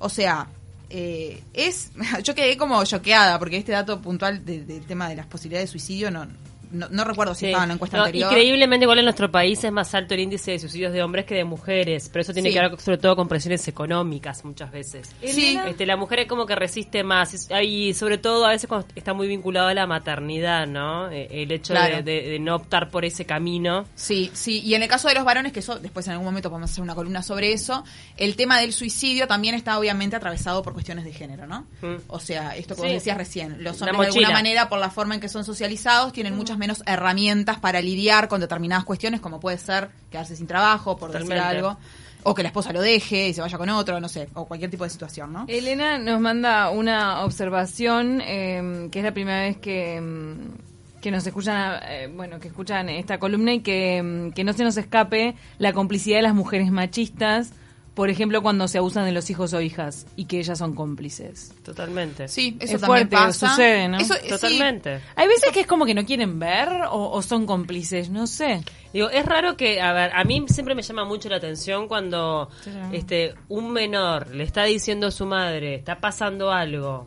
O 0.00 0.08
sea, 0.08 0.48
eh, 0.90 1.42
es. 1.52 1.92
Yo 2.24 2.34
quedé 2.34 2.56
como 2.56 2.84
choqueada 2.84 3.38
porque 3.38 3.56
este 3.58 3.72
dato 3.72 4.00
puntual 4.02 4.44
de- 4.44 4.64
del 4.64 4.84
tema 4.86 5.08
de 5.08 5.14
las 5.16 5.26
posibilidades 5.26 5.68
de 5.68 5.72
suicidio 5.72 6.10
no, 6.10 6.26
no, 6.70 6.88
no 6.90 7.04
recuerdo 7.04 7.34
si 7.34 7.40
Sí. 7.40 7.46
estaba 7.46 7.64
en 7.64 7.68
la 7.68 7.74
encuesta 7.74 7.96
No, 7.96 8.04
anterior. 8.04 8.30
Increíblemente, 8.32 8.84
igual 8.84 8.98
en 8.98 9.04
nuestro 9.04 9.30
país 9.30 9.62
es 9.64 9.72
más 9.72 9.94
alto 9.94 10.14
el 10.14 10.20
índice 10.20 10.52
de 10.52 10.58
suicidios 10.58 10.92
de 10.92 11.02
hombres 11.02 11.24
que 11.24 11.34
de 11.34 11.44
mujeres, 11.44 12.08
pero 12.12 12.22
eso 12.22 12.32
tiene 12.32 12.48
Sí. 12.50 12.54
que 12.54 12.60
ver 12.60 12.80
sobre 12.80 12.98
todo 12.98 13.16
con 13.16 13.28
presiones 13.28 13.66
económicas 13.68 14.44
muchas 14.44 14.70
veces. 14.70 15.10
Sí. 15.22 15.58
Este, 15.66 15.86
la 15.86 15.96
mujer 15.96 16.20
es 16.20 16.26
como 16.26 16.46
que 16.46 16.54
resiste 16.54 17.02
más, 17.04 17.48
y 17.62 17.94
sobre 17.94 18.18
todo 18.18 18.44
a 18.46 18.50
veces 18.50 18.68
cuando 18.68 18.86
está 18.94 19.14
muy 19.14 19.28
vinculado 19.28 19.68
a 19.68 19.74
la 19.74 19.86
maternidad, 19.86 20.66
¿no? 20.66 21.10
Eh, 21.10 21.28
El 21.30 21.52
hecho 21.52 21.72
de- 21.72 21.78
Claro. 21.78 22.02
de, 22.02 22.22
de 22.22 22.38
no 22.38 22.56
optar 22.56 22.90
por 22.90 23.04
ese 23.04 23.24
camino. 23.24 23.84
Sí, 23.94 24.30
sí, 24.34 24.60
y 24.64 24.74
en 24.74 24.82
el 24.82 24.88
caso 24.88 25.08
de 25.08 25.14
los 25.14 25.24
varones, 25.24 25.52
que 25.52 25.60
eso 25.60 25.78
después 25.78 26.06
en 26.06 26.12
algún 26.12 26.26
momento 26.26 26.48
podemos 26.50 26.70
hacer 26.70 26.82
una 26.82 26.94
columna 26.94 27.22
sobre 27.22 27.52
eso, 27.52 27.84
el 28.16 28.36
tema 28.36 28.58
del 28.60 28.72
suicidio 28.72 29.26
también 29.26 29.54
está 29.54 29.78
obviamente 29.78 30.16
atravesado 30.16 30.62
por 30.62 30.72
cuestiones 30.72 31.04
de 31.04 31.12
género, 31.12 31.46
¿no? 31.46 31.66
Mm. 31.82 31.96
O 32.08 32.18
sea, 32.20 32.56
esto 32.56 32.74
que 32.74 32.80
Sí. 32.82 32.86
vos 32.86 32.92
decías 32.94 33.16
recién, 33.16 33.62
los 33.62 33.80
hombres 33.82 33.98
de 34.00 34.06
alguna 34.06 34.30
manera, 34.30 34.68
por 34.68 34.78
la 34.78 34.90
forma 34.90 35.14
en 35.14 35.20
que 35.20 35.28
son 35.28 35.44
socializados, 35.44 36.12
tienen 36.12 36.34
muchas 36.36 36.55
muchas 36.56 36.58
menos 36.58 36.82
herramientas 36.86 37.58
para 37.58 37.80
lidiar 37.80 38.28
con 38.28 38.40
determinadas 38.40 38.84
cuestiones, 38.84 39.20
como 39.20 39.40
puede 39.40 39.58
ser 39.58 39.88
quedarse 40.10 40.36
sin 40.36 40.46
trabajo, 40.46 40.96
por 40.96 41.12
decir 41.12 41.28
Totalmente. 41.28 41.58
algo, 41.58 41.78
o 42.22 42.34
que 42.34 42.42
la 42.42 42.48
esposa 42.48 42.72
lo 42.72 42.80
deje 42.80 43.28
y 43.28 43.34
se 43.34 43.40
vaya 43.40 43.58
con 43.58 43.68
otro, 43.70 44.00
no 44.00 44.08
sé, 44.08 44.28
o 44.34 44.46
cualquier 44.46 44.70
tipo 44.70 44.84
de 44.84 44.90
situación, 44.90 45.32
¿no? 45.32 45.44
Elena 45.48 45.98
nos 45.98 46.20
manda 46.20 46.70
una 46.70 47.24
observación, 47.24 48.20
eh, 48.24 48.88
que 48.90 48.98
es 48.98 49.04
la 49.04 49.12
primera 49.12 49.40
vez 49.42 49.58
que, 49.58 50.00
mm, 50.00 51.00
que 51.00 51.10
nos 51.10 51.26
escuchan, 51.26 51.80
eh, 51.88 52.10
bueno, 52.12 52.40
que 52.40 52.48
escuchan 52.48 52.88
esta 52.88 53.18
columna 53.18 53.52
y 53.54 53.60
que, 53.60 54.02
mm, 54.02 54.32
que 54.32 54.42
no 54.42 54.52
se 54.52 54.64
nos 54.64 54.76
escape 54.76 55.36
la 55.58 55.72
complicidad 55.72 56.16
de 56.16 56.22
las 56.22 56.34
mujeres 56.34 56.70
machistas, 56.72 57.52
por 57.96 58.10
ejemplo, 58.10 58.42
cuando 58.42 58.68
se 58.68 58.76
abusan 58.76 59.06
de 59.06 59.12
los 59.12 59.30
hijos 59.30 59.54
o 59.54 59.60
hijas 59.62 60.06
y 60.16 60.26
que 60.26 60.38
ellas 60.38 60.58
son 60.58 60.74
cómplices. 60.74 61.54
Totalmente. 61.64 62.28
Sí, 62.28 62.54
eso 62.60 62.74
Es 62.74 62.80
también 62.82 63.08
fuerte, 63.08 63.16
pasa. 63.16 63.48
sucede, 63.48 63.88
¿no? 63.88 63.96
Eso, 63.96 64.12
sí, 64.22 64.28
Totalmente. 64.28 65.00
Hay 65.16 65.26
veces 65.26 65.50
que 65.50 65.60
es 65.60 65.66
como 65.66 65.86
que 65.86 65.94
no 65.94 66.04
quieren 66.04 66.38
ver 66.38 66.68
o, 66.90 67.10
o 67.10 67.22
son 67.22 67.46
cómplices, 67.46 68.10
no 68.10 68.26
sé. 68.26 68.62
Digo, 68.92 69.08
es 69.08 69.24
raro 69.24 69.56
que, 69.56 69.80
a 69.80 69.94
ver, 69.94 70.10
a 70.14 70.24
mí 70.24 70.44
siempre 70.48 70.74
me 70.74 70.82
llama 70.82 71.06
mucho 71.06 71.30
la 71.30 71.36
atención 71.36 71.88
cuando 71.88 72.50
Sí, 72.62 72.70
este 72.92 73.32
un 73.48 73.72
menor 73.72 74.28
le 74.34 74.44
está 74.44 74.64
diciendo 74.64 75.06
a 75.06 75.10
su 75.10 75.24
madre, 75.24 75.74
está 75.76 75.98
pasando 75.98 76.52
algo, 76.52 77.06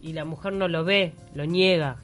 y 0.00 0.14
la 0.14 0.24
mujer 0.24 0.54
no 0.54 0.68
lo 0.68 0.84
ve, 0.84 1.12
lo 1.34 1.44
niega. 1.44 1.98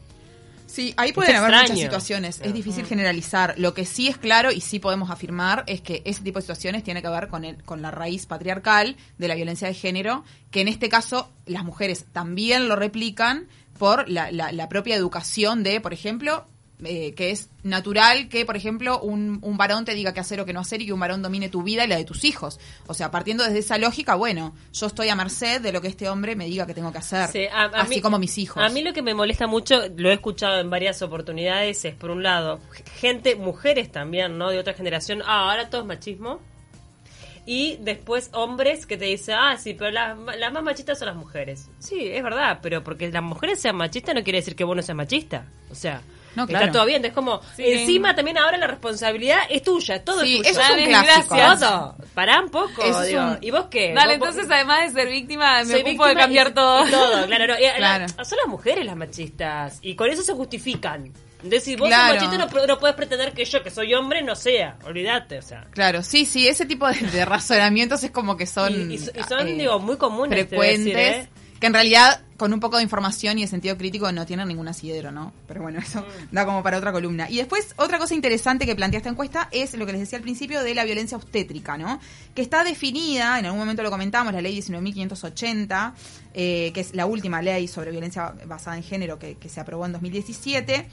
Sí, 0.66 0.92
ahí 0.96 1.12
pueden 1.12 1.36
haber 1.36 1.50
extraño. 1.50 1.68
muchas 1.74 1.80
situaciones. 1.80 2.40
Es 2.42 2.52
difícil 2.54 2.84
generalizar. 2.86 3.54
Lo 3.58 3.74
que 3.74 3.84
sí 3.86 4.08
es 4.08 4.16
claro 4.18 4.50
y 4.50 4.60
sí 4.60 4.78
podemos 4.80 5.10
afirmar 5.10 5.62
es 5.66 5.80
que 5.80 6.02
ese 6.04 6.22
tipo 6.22 6.38
de 6.38 6.42
situaciones 6.42 6.82
tiene 6.82 7.00
que 7.02 7.08
ver 7.08 7.28
con, 7.28 7.44
el, 7.44 7.62
con 7.62 7.80
la 7.82 7.90
raíz 7.90 8.26
patriarcal 8.26 8.96
de 9.18 9.28
la 9.28 9.34
violencia 9.34 9.68
de 9.68 9.74
género, 9.74 10.24
que 10.50 10.60
en 10.62 10.68
este 10.68 10.88
caso 10.88 11.30
las 11.46 11.64
mujeres 11.64 12.06
también 12.12 12.68
lo 12.68 12.76
replican 12.76 13.46
por 13.78 14.08
la, 14.08 14.30
la- 14.32 14.52
la 14.52 14.68
propia 14.68 14.96
educación 14.96 15.62
de, 15.62 15.80
por 15.80 15.92
ejemplo, 15.92 16.46
eh, 16.82 17.14
que 17.14 17.30
es 17.30 17.48
natural 17.62 18.28
que, 18.28 18.44
por 18.44 18.56
ejemplo, 18.56 19.00
un, 19.00 19.38
un 19.42 19.56
varón 19.56 19.84
te 19.84 19.94
diga 19.94 20.12
qué 20.12 20.20
hacer 20.20 20.40
o 20.40 20.44
qué 20.44 20.52
no 20.52 20.60
hacer 20.60 20.82
y 20.82 20.86
que 20.86 20.92
un 20.92 20.98
varón 21.00 21.22
domine 21.22 21.48
tu 21.48 21.62
vida 21.62 21.84
y 21.84 21.88
la 21.88 21.96
de 21.96 22.04
tus 22.04 22.24
hijos. 22.24 22.58
O 22.88 22.94
sea, 22.94 23.10
partiendo 23.10 23.44
desde 23.44 23.60
esa 23.60 23.78
lógica, 23.78 24.16
bueno, 24.16 24.54
yo 24.72 24.86
estoy 24.88 25.08
a 25.08 25.14
merced 25.14 25.60
de 25.60 25.72
lo 25.72 25.80
que 25.80 25.88
este 25.88 26.08
hombre 26.08 26.34
me 26.36 26.46
diga 26.46 26.66
que 26.66 26.74
tengo 26.74 26.90
que 26.92 26.98
hacer, 26.98 27.28
Sí, 27.30 27.46
a- 27.46 27.62
a 27.66 27.82
así 27.82 27.96
mí- 27.96 28.00
como 28.00 28.18
mis 28.18 28.36
hijos. 28.38 28.62
A 28.62 28.68
mí 28.70 28.82
lo 28.82 28.92
que 28.92 29.02
me 29.02 29.14
molesta 29.14 29.46
mucho, 29.46 29.76
lo 29.96 30.10
he 30.10 30.14
escuchado 30.14 30.58
en 30.60 30.68
varias 30.68 31.00
oportunidades, 31.02 31.84
es 31.84 31.94
por 31.94 32.10
un 32.10 32.22
lado, 32.22 32.60
gente, 32.98 33.36
mujeres 33.36 33.92
también, 33.92 34.36
¿no? 34.36 34.50
De 34.50 34.58
otra 34.58 34.74
generación, 34.74 35.22
ah, 35.24 35.50
ahora 35.50 35.70
todo 35.70 35.82
es 35.82 35.86
machismo. 35.86 36.40
Y 37.46 37.76
después 37.82 38.30
hombres 38.32 38.86
que 38.86 38.96
te 38.96 39.04
dicen, 39.04 39.36
ah, 39.38 39.58
sí, 39.58 39.74
pero 39.74 39.90
las, 39.90 40.16
las 40.38 40.50
más 40.52 40.62
machistas 40.62 40.98
son 40.98 41.06
las 41.08 41.16
mujeres. 41.16 41.68
Sí, 41.78 42.08
es 42.08 42.22
verdad, 42.22 42.60
pero 42.62 42.82
porque 42.82 43.10
las 43.10 43.22
mujeres 43.22 43.60
sean 43.60 43.76
machistas 43.76 44.14
no 44.14 44.22
quiere 44.24 44.38
decir 44.38 44.56
que 44.56 44.64
vos 44.64 44.74
no 44.74 44.82
seas 44.82 44.96
machista. 44.96 45.44
O 45.70 45.74
sea, 45.74 46.00
No, 46.36 46.44
está 46.44 46.70
todo 46.72 46.84
bien. 46.86 47.04
Es 47.04 47.12
como, 47.12 47.40
Sí. 47.56 47.64
encima 47.66 48.14
también 48.14 48.38
ahora 48.38 48.56
la 48.56 48.66
responsabilidad 48.66 49.38
es 49.50 49.62
tuya, 49.62 50.04
todo 50.04 50.20
Sí, 50.22 50.36
es 50.36 50.38
tuyo. 50.38 50.50
eso 50.50 50.60
es 50.60 50.70
un 50.70 50.76
Dale, 50.92 51.04
clásico. 51.04 51.36
Todo. 51.66 51.96
Pará 52.14 52.40
un 52.40 52.48
poco. 52.50 52.82
Eso 52.82 53.02
es 53.02 53.08
digo. 53.08 53.20
un- 53.22 53.38
¿Y 53.40 53.50
vos 53.50 53.66
qué? 53.70 53.92
Dale, 53.94 54.18
Vos- 54.18 54.28
entonces 54.28 54.50
además 54.50 54.92
de 54.94 55.00
ser 55.02 55.08
víctima, 55.12 55.62
me 55.64 55.72
soy 55.72 55.80
ocupo 55.82 56.06
de 56.06 56.14
cambiar 56.16 56.48
y- 56.48 56.54
todo. 56.54 56.84
todo, 56.90 57.26
claro, 57.26 57.46
no, 57.46 57.54
y- 57.54 57.76
Claro. 57.76 58.06
la- 58.16 58.24
son 58.24 58.38
las 58.38 58.46
mujeres 58.48 58.84
las 58.84 58.96
machistas 58.96 59.78
y 59.82 59.94
con 59.94 60.10
eso 60.10 60.22
se 60.22 60.32
justifican. 60.32 61.12
Si 61.60 61.76
vos 61.76 61.88
Claro. 61.88 62.14
sos 62.18 62.24
machista, 62.30 62.58
no, 62.58 62.66
no 62.66 62.78
puedes 62.78 62.96
pretender 62.96 63.32
que 63.32 63.44
yo, 63.44 63.62
que 63.62 63.70
soy 63.70 63.92
hombre, 63.92 64.22
no 64.22 64.34
sea. 64.34 64.76
Olvídate, 64.86 65.36
o 65.38 65.42
sea. 65.42 65.66
Claro, 65.72 66.02
sí, 66.02 66.24
sí, 66.24 66.48
ese 66.48 66.64
tipo 66.64 66.88
de, 66.88 66.94
de 66.98 67.24
razonamientos 67.26 68.02
es 68.02 68.10
como 68.10 68.34
que 68.38 68.46
son, 68.46 68.90
Y- 68.90 68.94
y 68.94 68.98
so- 68.98 69.10
y 69.14 69.22
son, 69.24 69.46
eh, 69.46 69.52
digo, 69.52 69.78
muy 69.78 69.98
comunes, 69.98 70.42
a 70.42 70.46
frecuentes, 70.48 70.84
decir, 70.86 70.96
¿eh? 70.98 71.28
Que 71.64 71.68
en 71.68 71.72
realidad 71.72 72.20
con 72.36 72.52
un 72.52 72.60
poco 72.60 72.76
de 72.76 72.82
información 72.82 73.38
y 73.38 73.40
de 73.40 73.48
sentido 73.48 73.78
crítico 73.78 74.12
no 74.12 74.26
tienen 74.26 74.48
ningún 74.48 74.68
asidero, 74.68 75.10
¿no? 75.10 75.32
Pero 75.48 75.62
bueno, 75.62 75.78
eso 75.78 76.02
Mm. 76.02 76.34
da 76.34 76.44
como 76.44 76.62
para 76.62 76.76
otra 76.76 76.92
columna. 76.92 77.30
Y 77.30 77.38
después, 77.38 77.72
otra 77.76 77.98
cosa 77.98 78.12
interesante 78.14 78.66
que 78.66 78.76
plantea 78.76 78.98
esta 78.98 79.08
encuesta 79.08 79.48
es 79.50 79.72
lo 79.72 79.86
que 79.86 79.92
les 79.92 80.02
decía 80.02 80.18
al 80.18 80.22
principio 80.22 80.62
de 80.62 80.74
la 80.74 80.84
violencia 80.84 81.16
obstétrica, 81.16 81.78
¿no? 81.78 82.00
Que 82.34 82.42
está 82.42 82.64
definida, 82.64 83.38
en 83.38 83.46
algún 83.46 83.60
momento 83.60 83.82
lo 83.82 83.88
comentamos, 83.90 84.34
la 84.34 84.42
ley 84.42 84.52
19.580, 84.60 85.94
eh, 86.34 86.70
que 86.74 86.80
es 86.82 86.94
la 86.94 87.06
última 87.06 87.40
ley 87.40 87.66
sobre 87.66 87.92
violencia 87.92 88.34
basada 88.44 88.76
en 88.76 88.82
género 88.82 89.18
que, 89.18 89.36
que 89.36 89.48
se 89.48 89.58
aprobó 89.60 89.86
en 89.86 89.92
2017 89.92 90.86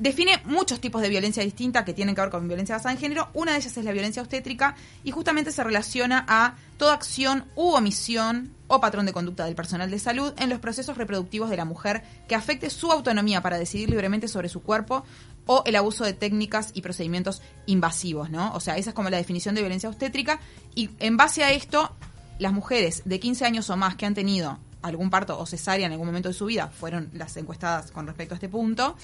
define 0.00 0.42
muchos 0.46 0.80
tipos 0.80 1.02
de 1.02 1.08
violencia 1.08 1.42
distinta 1.42 1.84
que 1.84 1.94
tienen 1.94 2.14
que 2.14 2.20
ver 2.20 2.30
con 2.30 2.48
violencia 2.48 2.74
basada 2.74 2.92
en 2.92 2.98
género. 2.98 3.28
Una 3.34 3.52
de 3.52 3.58
ellas 3.58 3.76
es 3.76 3.84
la 3.84 3.92
violencia 3.92 4.22
obstétrica 4.22 4.74
y 5.04 5.10
justamente 5.10 5.52
se 5.52 5.62
relaciona 5.62 6.24
a 6.26 6.54
toda 6.78 6.94
acción 6.94 7.44
u 7.54 7.70
omisión 7.70 8.52
o 8.66 8.80
patrón 8.80 9.06
de 9.06 9.12
conducta 9.12 9.44
del 9.44 9.54
personal 9.54 9.90
de 9.90 9.98
salud 9.98 10.32
en 10.38 10.48
los 10.48 10.60
procesos 10.60 10.96
reproductivos 10.96 11.50
de 11.50 11.56
la 11.56 11.64
mujer 11.64 12.02
que 12.28 12.34
afecte 12.34 12.70
su 12.70 12.90
autonomía 12.90 13.42
para 13.42 13.58
decidir 13.58 13.90
libremente 13.90 14.28
sobre 14.28 14.48
su 14.48 14.62
cuerpo 14.62 15.04
o 15.46 15.62
el 15.66 15.76
abuso 15.76 16.04
de 16.04 16.12
técnicas 16.12 16.70
y 16.74 16.80
procedimientos 16.80 17.42
invasivos, 17.66 18.30
¿no? 18.30 18.52
O 18.54 18.60
sea, 18.60 18.76
esa 18.76 18.90
es 18.90 18.94
como 18.94 19.10
la 19.10 19.16
definición 19.16 19.54
de 19.54 19.62
violencia 19.62 19.88
obstétrica 19.88 20.40
y 20.74 20.90
en 20.98 21.16
base 21.16 21.44
a 21.44 21.52
esto, 21.52 21.94
las 22.38 22.52
mujeres 22.52 23.02
de 23.04 23.20
15 23.20 23.44
años 23.44 23.68
o 23.68 23.76
más 23.76 23.96
que 23.96 24.06
han 24.06 24.14
tenido 24.14 24.58
algún 24.82 25.10
parto 25.10 25.38
o 25.38 25.46
cesárea 25.46 25.86
en 25.86 25.92
algún 25.92 26.06
momento 26.06 26.28
de 26.28 26.34
su 26.34 26.46
vida 26.46 26.68
fueron 26.68 27.10
las 27.12 27.36
encuestadas 27.36 27.90
con 27.90 28.06
respecto 28.06 28.34
a 28.34 28.36
este 28.36 28.48
punto. 28.48 28.96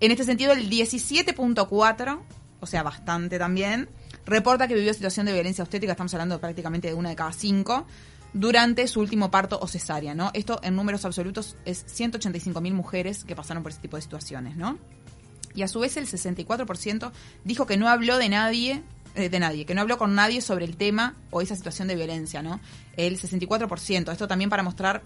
En 0.00 0.10
este 0.10 0.24
sentido, 0.24 0.52
el 0.52 0.70
17.4, 0.70 2.20
o 2.60 2.66
sea, 2.66 2.82
bastante 2.82 3.38
también, 3.38 3.88
reporta 4.24 4.66
que 4.66 4.74
vivió 4.74 4.94
situación 4.94 5.26
de 5.26 5.32
violencia 5.32 5.62
obstétrica, 5.62 5.92
estamos 5.92 6.14
hablando 6.14 6.40
prácticamente 6.40 6.88
de 6.88 6.94
una 6.94 7.10
de 7.10 7.16
cada 7.16 7.32
cinco, 7.32 7.86
durante 8.32 8.86
su 8.86 9.00
último 9.00 9.30
parto 9.30 9.58
o 9.60 9.66
cesárea, 9.66 10.14
¿no? 10.14 10.30
Esto 10.34 10.60
en 10.62 10.76
números 10.76 11.04
absolutos 11.04 11.56
es 11.64 11.84
185.000 11.86 12.72
mujeres 12.72 13.24
que 13.24 13.36
pasaron 13.36 13.62
por 13.62 13.72
ese 13.72 13.80
tipo 13.80 13.96
de 13.96 14.02
situaciones, 14.02 14.56
¿no? 14.56 14.78
Y 15.54 15.62
a 15.62 15.68
su 15.68 15.80
vez 15.80 15.96
el 15.96 16.06
64% 16.06 17.10
dijo 17.44 17.66
que 17.66 17.76
no 17.76 17.88
habló 17.88 18.18
de 18.18 18.28
nadie, 18.28 18.82
eh, 19.16 19.28
de 19.28 19.40
nadie, 19.40 19.66
que 19.66 19.74
no 19.74 19.80
habló 19.80 19.98
con 19.98 20.14
nadie 20.14 20.40
sobre 20.40 20.64
el 20.64 20.76
tema 20.76 21.16
o 21.30 21.40
esa 21.40 21.56
situación 21.56 21.88
de 21.88 21.96
violencia, 21.96 22.40
¿no? 22.40 22.60
El 22.96 23.18
64%. 23.18 24.12
Esto 24.12 24.28
también 24.28 24.48
para 24.48 24.62
mostrar 24.62 25.02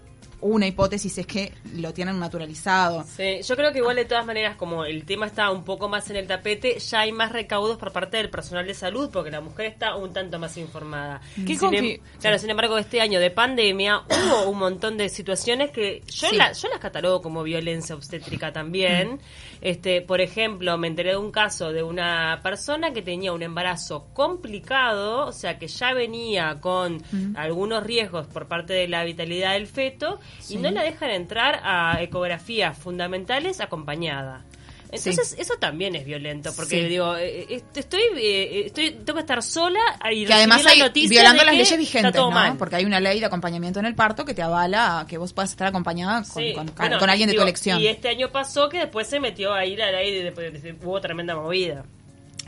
una 0.47 0.67
hipótesis 0.67 1.17
es 1.19 1.27
que 1.27 1.53
lo 1.77 1.95
tienen 1.95 2.19
naturalizado. 2.21 3.03
Sí, 3.05 3.41
yo 3.43 3.57
creo 3.57 3.73
que 3.73 3.79
igual 3.79 3.97
de 3.97 4.05
todas 4.05 4.27
maneras, 4.27 4.57
como 4.57 4.85
el 4.85 5.05
tema 5.07 5.25
está 5.27 5.51
un 5.51 5.65
poco 5.65 5.89
más 5.89 6.11
en 6.11 6.17
el 6.17 6.27
tapete, 6.27 6.79
ya 6.79 7.01
hay 7.01 7.13
más 7.13 7.33
recaudos 7.33 7.79
por 7.79 7.93
parte 7.93 8.19
del 8.19 8.29
personal 8.29 8.67
de 8.67 8.75
salud, 8.75 9.09
porque 9.11 9.31
la 9.31 9.41
mujer 9.41 9.67
está 9.67 9.97
un 9.97 10.13
tanto 10.13 10.39
más 10.39 10.57
informada. 10.59 11.23
¿Qué 11.47 11.57
Sin 11.57 11.75
em- 11.75 11.99
claro, 12.21 12.39
sin 12.39 12.51
embargo, 12.51 12.77
este 12.77 13.01
año 13.01 13.21
de 13.21 13.31
pandemia 13.31 14.03
hubo 14.09 14.51
un 14.51 14.59
montón 14.59 14.99
de 14.99 15.09
situaciones 15.09 15.71
que 15.71 16.03
yo, 16.07 16.29
Sí. 16.29 16.37
la- 16.37 16.53
yo 16.53 16.69
las 16.69 16.79
catalogo 16.79 17.23
como 17.23 17.43
violencia 17.43 17.95
obstétrica 17.95 18.53
también. 18.53 19.21
Este, 19.65 20.03
por 20.03 20.21
ejemplo, 20.21 20.77
me 20.77 20.89
enteré 20.89 21.13
de 21.13 21.17
un 21.17 21.33
caso 21.33 21.73
de 21.73 21.83
una 21.83 22.41
persona 22.43 22.93
que 22.93 23.01
tenía 23.01 23.33
un 23.33 23.43
embarazo 23.43 24.09
complicado, 24.13 25.25
o 25.25 25.33
sea, 25.33 25.59
que 25.59 25.69
ya 25.69 25.95
venía 25.95 26.61
con 26.61 27.03
algunos 27.35 27.83
riesgos 27.83 28.27
por 28.27 28.47
parte 28.47 28.75
de 28.75 28.89
la 28.89 29.05
vitalidad 29.05 29.55
del 29.55 29.67
feto 29.67 30.21
y 30.51 30.59
no 30.59 30.71
la 30.71 30.83
dejan 30.83 31.09
entrar 31.09 31.61
a 31.65 31.97
ecografías 32.03 32.77
fundamentales 32.77 33.63
acompañada. 33.63 34.45
Entonces, 34.95 35.35
eso 35.39 35.55
también 35.59 35.95
es 35.95 36.05
violento, 36.05 36.53
porque 36.55 36.83
Sí. 36.83 36.89
digo, 36.89 37.17
eh, 37.17 37.47
eh, 37.49 37.63
estoy, 37.75 38.01
eh, 38.17 38.63
estoy, 38.67 38.91
tengo 38.93 39.15
que 39.15 39.21
estar 39.21 39.43
sola 39.43 39.81
y 40.11 40.27
Que 40.27 40.33
además 40.35 40.65
hay, 40.67 40.79
la 40.79 40.87
noticia 40.87 41.09
violando 41.11 41.41
de 41.41 41.47
las 41.47 41.53
que 41.55 41.59
leyes 41.63 41.79
vigentes, 41.79 42.15
¿no? 42.15 42.31
mal. 42.31 42.57
Porque 42.57 42.77
hay 42.77 42.85
una 42.85 43.01
ley 43.01 43.21
de 43.21 43.27
acompañamiento 43.27 43.79
en 43.81 43.87
el 43.87 43.95
parto 43.95 44.25
que 44.25 44.35
te 44.35 44.43
avala 44.43 45.07
que 45.09 45.19
vos 45.19 45.33
puedas 45.33 45.51
estar 45.51 45.67
acompañada 45.69 46.23
con, 46.25 46.43
Sí, 46.43 46.53
con- 46.55 46.71
bueno, 46.77 46.99
con 46.99 47.11
alguien 47.11 47.29
de 47.29 47.35
tu 47.35 47.43
elección. 47.43 47.81
Y 47.81 47.87
este 47.89 48.09
año 48.09 48.31
pasó 48.31 48.69
que 48.69 48.79
después 48.79 49.07
se 49.07 49.21
metió 49.21 49.53
ahí 49.55 49.77
la 49.77 49.91
ley, 49.91 50.13
de, 50.13 50.31
de- 50.31 50.51
de- 50.51 50.77
hubo 50.85 51.01
tremenda 51.01 51.35
movida. 51.35 51.85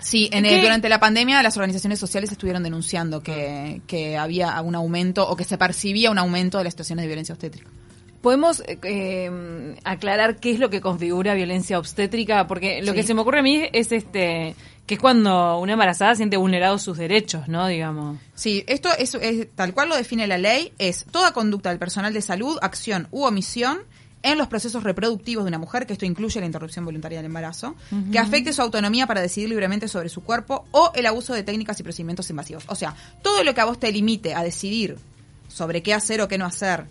Sí, 0.01 0.29
en 0.33 0.45
el- 0.45 0.61
durante 0.61 0.89
la 0.91 1.01
pandemia 1.01 1.43
las 1.43 1.57
organizaciones 1.57 1.99
sociales 1.99 2.31
estuvieron 2.31 2.63
denunciando 2.63 3.23
que, 3.23 3.81
que 3.87 4.17
había 4.19 4.61
un 4.61 4.75
aumento 4.75 5.27
o 5.27 5.35
que 5.37 5.45
se 5.45 5.57
percibía 5.57 6.11
un 6.11 6.19
aumento 6.19 6.59
de 6.59 6.65
las 6.65 6.75
situaciones 6.75 7.03
de 7.05 7.07
violencia 7.07 7.33
obstétrica. 7.33 7.71
¿Podemos 8.27 8.59
eh, 8.67 8.77
eh, 8.83 9.77
aclarar 9.85 10.39
qué 10.41 10.51
es 10.51 10.59
lo 10.59 10.69
que 10.69 10.81
configura 10.81 11.33
violencia 11.35 11.79
obstétrica? 11.79 12.49
Porque 12.49 12.83
lo 12.83 12.91
Sí. 12.91 12.97
que 12.99 13.03
se 13.05 13.15
me 13.15 13.21
ocurre 13.21 13.39
a 13.39 13.43
mí 13.45 13.63
es 13.73 13.93
este 13.93 14.57
que 14.85 14.95
es 14.95 15.01
cuando 15.01 15.61
una 15.61 15.75
embarazada 15.75 16.17
siente 16.17 16.37
vulnerados 16.37 16.83
sus 16.83 16.99
derechos, 16.99 17.47
¿no? 17.47 17.69
Digamos. 17.69 18.19
Sí, 18.35 18.65
esto 18.67 18.89
es, 18.99 19.15
es- 19.15 19.47
tal 19.55 19.73
cual 19.75 19.91
lo 19.91 19.95
define 19.97 20.27
la 20.27 20.39
ley, 20.39 20.73
es 20.79 21.05
toda 21.09 21.31
conducta 21.33 21.69
del 21.71 21.79
personal 21.79 22.13
de 22.13 22.21
salud, 22.21 22.59
acción 22.63 23.07
u 23.13 23.23
omisión 23.23 23.79
en 24.25 24.39
los 24.39 24.49
procesos 24.49 24.83
reproductivos 24.83 25.45
de 25.45 25.49
una 25.51 25.59
mujer, 25.59 25.87
que 25.87 25.93
esto 25.93 26.05
incluye 26.05 26.41
la 26.41 26.47
interrupción 26.47 26.85
voluntaria 26.85 27.19
del 27.19 27.27
embarazo, 27.27 27.77
que 28.11 28.19
afecte 28.19 28.53
su 28.53 28.61
autonomía 28.61 29.07
para 29.07 29.21
decidir 29.21 29.51
libremente 29.51 29.87
sobre 29.87 30.09
su 30.09 30.25
cuerpo 30.25 30.65
o 30.73 30.91
el 30.97 31.07
abuso 31.07 31.33
de 31.33 31.45
técnicas 31.45 31.79
y 31.79 31.85
procedimientos 31.85 32.29
invasivos. 32.29 32.65
O 32.67 32.75
sea, 32.75 32.93
todo 33.23 33.45
lo 33.45 33.55
que 33.55 33.61
a 33.61 33.67
vos 33.67 33.79
te 33.79 33.93
limite 33.93 34.35
a 34.35 34.43
decidir 34.43 34.97
sobre 35.47 35.81
qué 35.81 35.95
hacer 35.95 36.21
o 36.21 36.27
qué 36.27 36.39
no 36.39 36.45
hacer, 36.45 36.87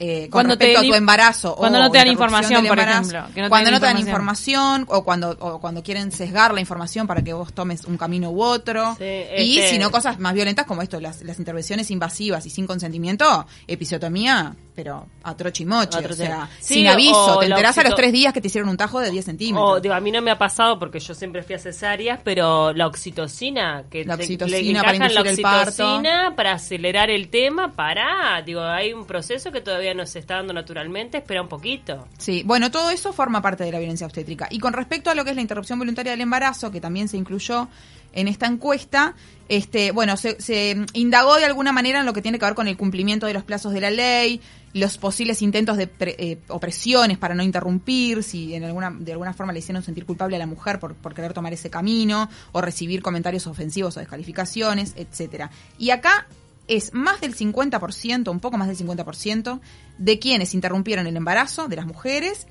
eh, 0.00 0.22
con 0.24 0.30
Cuando 0.30 0.56
te 0.58 0.64
respecto 0.66 0.78
a 0.78 0.82
dan 0.82 0.90
tu 0.90 0.94
embarazo 0.96 1.56
cuando 1.56 1.78
o 1.78 1.82
no 1.82 1.90
te 1.90 1.98
dan 1.98 2.06
información, 2.08 2.66
por 2.66 2.78
ejemplo, 2.78 3.24
que 3.34 3.40
no 3.40 3.46
te 3.46 3.50
cuando 3.50 3.70
no 3.72 3.80
te 3.80 3.86
dan 3.86 3.98
información. 3.98 4.84
o 4.88 5.02
cuando 5.04 5.36
o 5.40 5.60
cuando 5.60 5.82
quieren 5.82 6.12
sesgar 6.12 6.54
la 6.54 6.60
información 6.60 7.06
para 7.08 7.22
que 7.22 7.32
vos 7.32 7.52
tomes 7.52 7.84
un 7.84 7.96
camino 7.96 8.30
u 8.30 8.42
otro 8.42 8.94
Sí, 8.96 9.04
y 9.04 9.58
este- 9.58 9.70
si 9.70 9.78
no 9.78 9.90
cosas 9.90 10.18
más 10.20 10.34
violentas 10.34 10.66
como 10.66 10.82
esto 10.82 11.00
las, 11.00 11.22
las 11.22 11.38
intervenciones 11.40 11.90
invasivas 11.90 12.46
y 12.46 12.50
sin 12.50 12.66
consentimiento 12.66 13.46
episiotomía 13.66 14.54
pero 14.74 15.06
a 15.24 15.36
troche 15.36 15.64
y 15.64 15.66
moche 15.66 15.98
A 15.98 16.08
o 16.08 16.12
sea 16.12 16.48
Sí, 16.60 16.74
sin 16.74 16.86
aviso 16.86 17.38
te 17.40 17.46
enterás 17.46 17.76
a 17.78 17.82
los 17.82 17.96
tres 17.96 18.12
días 18.12 18.32
que 18.32 18.40
te 18.40 18.46
hicieron 18.46 18.70
un 18.70 18.76
tajo 18.76 19.00
de 19.00 19.10
10 19.10 19.24
centímetros 19.24 19.78
O, 19.78 19.80
digo, 19.80 19.94
a 19.94 20.00
mí 20.00 20.12
no 20.12 20.22
me 20.22 20.30
ha 20.30 20.38
pasado 20.38 20.78
porque 20.78 21.00
yo 21.00 21.14
siempre 21.14 21.42
fui 21.42 21.56
a 21.56 21.58
cesáreas, 21.58 22.20
pero 22.22 22.72
la 22.72 22.86
oxitocina, 22.86 23.84
que 23.90 24.04
La 24.04 24.16
te- 24.16 24.22
oxitocina 24.22 24.80
le 24.80 24.84
para 24.84 24.98
la 24.98 25.06
inducir 25.06 25.26
el 25.26 25.40
parto. 25.42 25.68
oxitocina 25.68 26.34
para 26.36 26.52
acelerar 26.52 27.10
el 27.10 27.28
tema, 27.28 27.72
para, 27.72 28.40
digo, 28.42 28.60
hay 28.62 28.92
un 28.92 29.04
proceso 29.04 29.50
que 29.50 29.60
todavía 29.60 29.87
no 29.94 30.06
se 30.06 30.18
está 30.18 30.36
dando 30.36 30.52
naturalmente, 30.52 31.18
espera 31.18 31.42
un 31.42 31.48
poquito. 31.48 32.06
Sí, 32.18 32.42
bueno, 32.44 32.70
todo 32.70 32.90
eso 32.90 33.12
forma 33.12 33.42
parte 33.42 33.64
de 33.64 33.72
la 33.72 33.78
violencia 33.78 34.06
obstétrica. 34.06 34.48
Y 34.50 34.58
con 34.58 34.72
respecto 34.72 35.10
a 35.10 35.14
lo 35.14 35.24
que 35.24 35.30
es 35.30 35.36
la 35.36 35.42
interrupción 35.42 35.78
voluntaria 35.78 36.12
del 36.12 36.20
embarazo, 36.20 36.70
que 36.70 36.80
también 36.80 37.08
se 37.08 37.16
incluyó 37.16 37.68
en 38.12 38.26
esta 38.26 38.46
encuesta, 38.46 39.14
este, 39.48 39.92
bueno, 39.92 40.16
se, 40.16 40.40
se 40.40 40.76
indagó 40.94 41.36
de 41.36 41.44
alguna 41.44 41.72
manera 41.72 42.00
en 42.00 42.06
lo 42.06 42.12
que 42.12 42.22
tiene 42.22 42.38
que 42.38 42.44
ver 42.46 42.54
con 42.54 42.66
el 42.66 42.76
cumplimiento 42.76 43.26
de 43.26 43.34
los 43.34 43.44
plazos 43.44 43.72
de 43.72 43.80
la 43.80 43.90
ley, 43.90 44.40
los 44.72 44.98
posibles 44.98 45.42
intentos 45.42 45.76
de 45.76 45.86
pre- 45.86 46.16
eh, 46.18 46.38
opresiones 46.48 47.18
para 47.18 47.34
no 47.34 47.42
interrumpir, 47.42 48.22
si 48.22 48.54
en 48.54 48.64
alguna, 48.64 48.90
de 48.90 49.12
alguna 49.12 49.34
forma 49.34 49.52
le 49.52 49.58
hicieron 49.58 49.82
sentir 49.82 50.04
culpable 50.06 50.36
a 50.36 50.38
la 50.38 50.46
mujer 50.46 50.78
por, 50.78 50.94
por 50.94 51.14
querer 51.14 51.32
tomar 51.32 51.52
ese 51.52 51.70
camino, 51.70 52.28
o 52.52 52.60
recibir 52.60 53.02
comentarios 53.02 53.46
ofensivos 53.46 53.96
o 53.96 54.00
descalificaciones, 54.00 54.94
etcétera. 54.96 55.50
Y 55.78 55.90
acá 55.90 56.26
es 56.68 56.92
más 56.94 57.20
del 57.20 57.34
50%, 57.34 58.30
un 58.30 58.40
poco 58.40 58.58
más 58.58 58.68
del 58.68 58.76
50%, 58.76 59.60
de 59.98 60.18
quienes 60.18 60.54
interrumpieron 60.54 61.06
el 61.06 61.16
embarazo, 61.16 61.66
de 61.66 61.76
las 61.76 61.86
mujeres, 61.86 62.46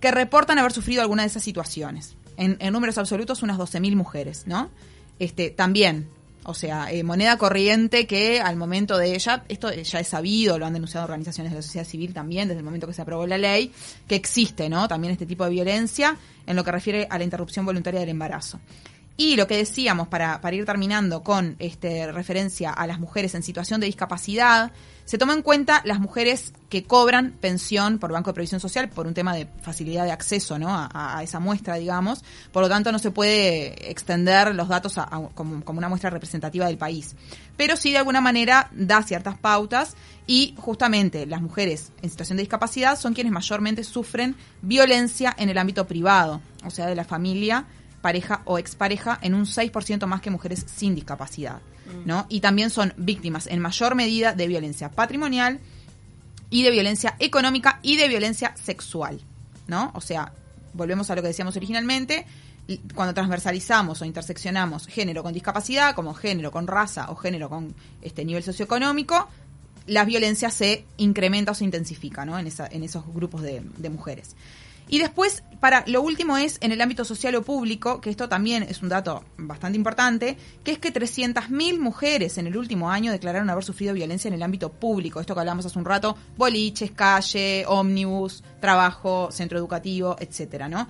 que 0.00 0.10
reportan 0.10 0.58
haber 0.58 0.72
sufrido 0.72 1.00
alguna 1.00 1.22
de 1.22 1.28
esas 1.28 1.42
situaciones. 1.42 2.16
En, 2.36 2.58
números 2.72 2.98
absolutos, 2.98 3.42
unas 3.42 3.56
12.000 3.56 3.94
mujeres, 3.94 4.44
¿no? 4.46 4.70
Este, 5.20 5.50
también, 5.50 6.08
o 6.42 6.52
sea, 6.52 6.90
eh, 6.90 7.04
moneda 7.04 7.38
corriente 7.38 8.08
que 8.08 8.40
al 8.40 8.56
momento 8.56 8.98
de 8.98 9.14
ella, 9.14 9.44
esto 9.48 9.72
ya 9.72 10.00
es 10.00 10.08
sabido, 10.08 10.58
lo 10.58 10.66
han 10.66 10.72
denunciado 10.72 11.04
organizaciones 11.04 11.52
de 11.52 11.58
la 11.58 11.62
sociedad 11.62 11.86
civil 11.86 12.12
también, 12.12 12.48
desde 12.48 12.58
el 12.58 12.64
momento 12.64 12.88
que 12.88 12.92
se 12.92 13.02
aprobó 13.02 13.24
la 13.26 13.38
ley, 13.38 13.72
que 14.08 14.16
existe, 14.16 14.68
¿no? 14.68 14.88
También 14.88 15.12
este 15.12 15.26
tipo 15.26 15.44
de 15.44 15.50
violencia 15.50 16.16
en 16.44 16.56
lo 16.56 16.64
que 16.64 16.72
refiere 16.72 17.06
a 17.08 17.16
la 17.16 17.24
interrupción 17.24 17.64
voluntaria 17.64 18.00
del 18.00 18.08
embarazo. 18.08 18.58
Y 19.16 19.36
lo 19.36 19.46
que 19.46 19.56
decíamos 19.56 20.08
para, 20.08 20.40
ir 20.52 20.64
terminando 20.64 21.22
con 21.22 21.54
este, 21.60 22.10
referencia 22.10 22.70
a 22.72 22.84
las 22.88 22.98
mujeres 22.98 23.34
en 23.36 23.44
situación 23.44 23.78
de 23.80 23.86
discapacidad, 23.86 24.72
se 25.04 25.18
toma 25.18 25.34
en 25.34 25.42
cuenta 25.42 25.82
las 25.84 26.00
mujeres 26.00 26.52
que 26.68 26.82
cobran 26.82 27.30
pensión 27.40 28.00
por 28.00 28.10
Banco 28.10 28.30
de 28.30 28.34
Previsión 28.34 28.58
Social 28.60 28.88
por 28.88 29.06
un 29.06 29.14
tema 29.14 29.32
de 29.34 29.46
facilidad 29.62 30.04
de 30.04 30.10
acceso 30.10 30.58
¿no? 30.58 30.68
a, 30.70 31.20
esa 31.22 31.38
muestra, 31.38 31.76
digamos. 31.76 32.24
Por 32.52 32.62
lo 32.62 32.68
tanto, 32.68 32.90
no 32.90 32.98
se 32.98 33.12
puede 33.12 33.88
extender 33.88 34.52
los 34.52 34.66
datos 34.66 34.98
a- 34.98 35.04
a- 35.04 35.28
como, 35.34 35.62
como 35.62 35.78
una 35.78 35.88
muestra 35.88 36.10
representativa 36.10 36.66
del 36.66 36.78
país. 36.78 37.14
Pero 37.56 37.76
sí, 37.76 37.92
de 37.92 37.98
alguna 37.98 38.20
manera, 38.20 38.68
da 38.72 39.00
ciertas 39.04 39.38
pautas 39.38 39.94
y 40.26 40.54
justamente 40.58 41.26
las 41.26 41.40
mujeres 41.40 41.92
en 42.02 42.10
situación 42.10 42.38
de 42.38 42.42
discapacidad 42.42 42.98
son 42.98 43.14
quienes 43.14 43.32
mayormente 43.32 43.84
sufren 43.84 44.34
violencia 44.62 45.32
en 45.38 45.50
el 45.50 45.58
ámbito 45.58 45.86
privado, 45.86 46.40
o 46.64 46.70
sea, 46.70 46.86
de 46.86 46.96
la 46.96 47.04
familia 47.04 47.66
pareja 48.04 48.42
o 48.44 48.58
expareja 48.58 49.18
en 49.22 49.32
un 49.34 49.46
6% 49.46 50.04
más 50.06 50.20
que 50.20 50.28
mujeres 50.30 50.64
sin 50.68 50.94
discapacidad, 50.94 51.60
¿no? 52.04 52.26
Y 52.28 52.40
también 52.40 52.68
son 52.68 52.92
víctimas 52.98 53.46
en 53.46 53.60
mayor 53.60 53.94
medida 53.94 54.34
de 54.34 54.46
violencia 54.46 54.90
patrimonial 54.90 55.58
y 56.50 56.62
de 56.62 56.70
violencia 56.70 57.16
económica 57.18 57.78
y 57.82 57.96
de 57.96 58.06
violencia 58.08 58.54
sexual, 58.62 59.20
¿no? 59.68 59.90
O 59.94 60.00
sea, 60.02 60.32
volvemos 60.74 61.08
a 61.10 61.14
lo 61.16 61.22
que 61.22 61.28
decíamos 61.28 61.56
originalmente, 61.56 62.26
cuando 62.94 63.14
transversalizamos 63.14 64.00
o 64.02 64.04
interseccionamos 64.04 64.86
género 64.86 65.22
con 65.22 65.32
discapacidad, 65.32 65.94
como 65.94 66.12
género 66.14 66.50
con 66.50 66.66
raza 66.66 67.10
o 67.10 67.16
género 67.16 67.48
con 67.48 67.74
este 68.02 68.24
nivel 68.24 68.42
socioeconómico, 68.42 69.28
la 69.86 70.04
violencia 70.04 70.50
se 70.50 70.84
incrementa 70.98 71.52
o 71.52 71.54
se 71.54 71.64
intensifica, 71.64 72.24
¿no? 72.24 72.38
En, 72.38 72.46
esa- 72.46 72.68
en 72.70 72.82
esos 72.84 73.04
grupos 73.14 73.42
de, 73.42 73.62
de 73.78 73.88
mujeres. 73.90 74.36
Y 74.88 74.98
después, 74.98 75.42
para 75.60 75.82
lo 75.86 76.02
último 76.02 76.36
es 76.36 76.58
en 76.60 76.72
el 76.72 76.80
ámbito 76.80 77.04
social 77.04 77.34
o 77.36 77.42
público, 77.42 78.00
que 78.00 78.10
esto 78.10 78.28
también 78.28 78.62
es 78.64 78.82
un 78.82 78.90
dato 78.90 79.24
bastante 79.38 79.76
importante, 79.76 80.36
que 80.62 80.72
es 80.72 80.78
que 80.78 80.92
300.000 80.92 81.78
mujeres 81.78 82.38
en 82.38 82.46
el 82.46 82.56
último 82.56 82.90
año 82.90 83.12
declararon 83.12 83.48
haber 83.48 83.64
sufrido 83.64 83.94
violencia 83.94 84.28
en 84.28 84.34
el 84.34 84.42
ámbito 84.42 84.70
público. 84.70 85.20
Esto 85.20 85.34
que 85.34 85.40
hablamos 85.40 85.64
hace 85.64 85.78
un 85.78 85.84
rato, 85.84 86.16
boliches, 86.36 86.92
calle, 86.92 87.64
ómnibus, 87.66 88.42
trabajo, 88.60 89.30
centro 89.30 89.58
educativo, 89.58 90.16
etcétera, 90.20 90.68
¿no? 90.68 90.86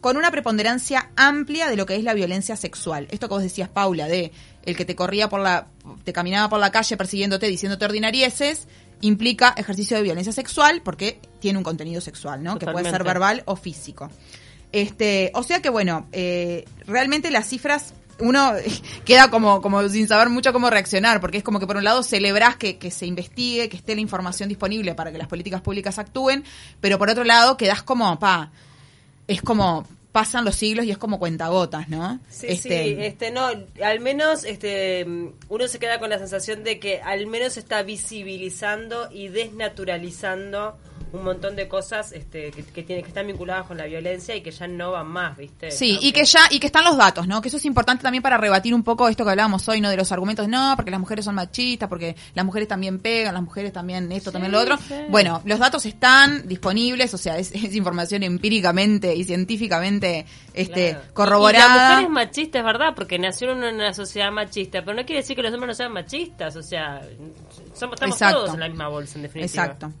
Con 0.00 0.16
una 0.18 0.30
preponderancia 0.30 1.10
amplia 1.16 1.68
de 1.68 1.76
lo 1.76 1.86
que 1.86 1.96
es 1.96 2.04
la 2.04 2.12
violencia 2.12 2.56
sexual. 2.56 3.08
Esto 3.10 3.28
que 3.28 3.34
vos 3.34 3.42
decías, 3.42 3.70
Paula, 3.70 4.06
de 4.06 4.32
el 4.64 4.76
que 4.76 4.84
te 4.84 4.94
corría 4.94 5.28
por 5.28 5.40
la, 5.40 5.68
te 6.04 6.12
caminaba 6.12 6.48
por 6.48 6.60
la 6.60 6.70
calle 6.70 6.96
persiguiéndote, 6.96 7.46
diciéndote 7.46 7.84
ordinarieses, 7.84 8.68
implica 9.06 9.54
ejercicio 9.56 9.96
de 9.96 10.02
violencia 10.02 10.32
sexual 10.32 10.80
porque 10.82 11.20
tiene 11.40 11.58
un 11.58 11.64
contenido 11.64 12.00
sexual, 12.00 12.42
¿no? 12.42 12.58
Que 12.58 12.66
puede 12.66 12.90
ser 12.90 13.04
verbal 13.04 13.42
o 13.46 13.54
físico. 13.54 14.10
Este, 14.72 15.30
o 15.34 15.42
sea 15.42 15.60
que 15.60 15.68
bueno, 15.68 16.08
eh, 16.12 16.64
realmente 16.86 17.30
las 17.30 17.46
cifras 17.46 17.94
uno 18.18 18.52
queda 19.04 19.30
como, 19.30 19.60
como 19.60 19.86
sin 19.88 20.08
saber 20.08 20.30
mucho 20.30 20.52
cómo 20.52 20.70
reaccionar, 20.70 21.20
porque 21.20 21.38
es 21.38 21.44
como 21.44 21.60
que 21.60 21.66
por 21.66 21.76
un 21.76 21.84
lado 21.84 22.02
celebrás 22.02 22.56
que, 22.56 22.78
que 22.78 22.90
se 22.90 23.06
investigue, 23.06 23.68
que 23.68 23.76
esté 23.76 23.94
la 23.94 24.00
información 24.00 24.48
disponible 24.48 24.94
para 24.94 25.12
que 25.12 25.18
las 25.18 25.28
políticas 25.28 25.60
públicas 25.60 25.98
actúen, 25.98 26.42
pero 26.80 26.98
por 26.98 27.10
otro 27.10 27.24
lado 27.24 27.56
quedás 27.56 27.82
como, 27.82 28.18
pa, 28.18 28.52
es 29.28 29.42
como 29.42 29.86
pasan 30.14 30.44
los 30.44 30.54
siglos 30.54 30.86
y 30.86 30.92
es 30.92 30.96
como 30.96 31.18
cuentagotas, 31.18 31.88
¿no? 31.88 32.20
Sí, 32.30 32.46
Este, 32.50 32.84
sí, 32.84 32.96
este, 33.00 33.32
no, 33.32 33.48
al 33.82 33.98
menos 33.98 34.44
este, 34.44 35.04
uno 35.48 35.66
se 35.66 35.80
queda 35.80 35.98
con 35.98 36.08
la 36.08 36.18
sensación 36.20 36.62
de 36.62 36.78
que 36.78 37.00
al 37.00 37.26
menos 37.26 37.56
está 37.56 37.82
visibilizando 37.82 39.08
y 39.10 39.26
desnaturalizando 39.26 40.78
un 41.14 41.24
montón 41.24 41.54
de 41.56 41.68
cosas 41.68 42.12
este, 42.12 42.50
que, 42.50 42.62
que, 42.64 42.82
tiene, 42.82 43.02
que 43.02 43.08
están 43.08 43.26
vinculadas 43.26 43.66
con 43.66 43.76
la 43.78 43.84
violencia 43.86 44.34
y 44.36 44.40
que 44.42 44.50
ya 44.50 44.66
no 44.66 44.90
van 44.92 45.06
más, 45.06 45.36
¿viste? 45.36 45.70
Sí, 45.70 45.92
Aunque- 45.92 46.06
y 46.08 46.12
que 46.12 46.24
ya 46.24 46.40
y 46.50 46.58
que 46.58 46.66
están 46.66 46.84
los 46.84 46.96
datos, 46.96 47.26
¿no? 47.28 47.40
Que 47.40 47.48
eso 47.48 47.56
es 47.56 47.64
importante 47.64 48.02
también 48.02 48.22
para 48.22 48.36
rebatir 48.36 48.74
un 48.74 48.82
poco 48.82 49.08
esto 49.08 49.24
que 49.24 49.30
hablábamos 49.30 49.68
hoy, 49.68 49.80
¿no? 49.80 49.90
De 49.90 49.96
los 49.96 50.10
argumentos, 50.12 50.48
no, 50.48 50.72
porque 50.76 50.90
las 50.90 50.98
mujeres 51.00 51.24
son 51.24 51.34
machistas, 51.36 51.88
porque 51.88 52.16
las 52.34 52.44
mujeres 52.44 52.66
también 52.68 52.98
pegan, 52.98 53.32
las 53.34 53.42
mujeres 53.42 53.72
también 53.72 54.10
esto, 54.12 54.32
también 54.32 54.50
lo 54.52 54.60
otro. 54.60 54.76
sí. 54.76 54.94
Bueno, 55.08 55.40
los 55.44 55.58
datos 55.58 55.86
están 55.86 56.48
disponibles, 56.48 57.14
o 57.14 57.18
sea, 57.18 57.38
es, 57.38 57.52
es 57.52 57.74
información 57.74 58.22
empíricamente 58.24 59.14
y 59.14 59.24
científicamente 59.24 60.26
este 60.52 60.90
Claro. 60.90 61.04
Y- 61.04 61.10
Y, 61.10 61.12
corroborada. 61.14 61.76
la 61.76 61.90
mujer 61.90 62.04
es 62.04 62.10
machista, 62.10 62.58
es 62.58 62.64
verdad, 62.64 62.92
porque 62.96 63.18
nacieron 63.18 63.62
en 63.64 63.76
una 63.76 63.94
sociedad 63.94 64.30
machista, 64.32 64.82
pero 64.84 64.96
no 64.96 65.04
quiere 65.06 65.20
decir 65.22 65.36
que 65.36 65.42
los 65.42 65.52
hombres 65.54 65.68
no 65.68 65.74
sean 65.74 65.92
machistas, 65.92 66.56
o 66.56 66.62
sea, 66.62 67.00
somos, 67.74 67.94
estamos 67.94 68.16
Exacto. 68.16 68.38
todos 68.40 68.54
en 68.54 68.60
la 68.60 68.68
misma 68.68 68.88
bolsa, 68.88 69.16
en 69.16 69.22
definitiva. 69.22 69.62
Exacto. 69.64 69.92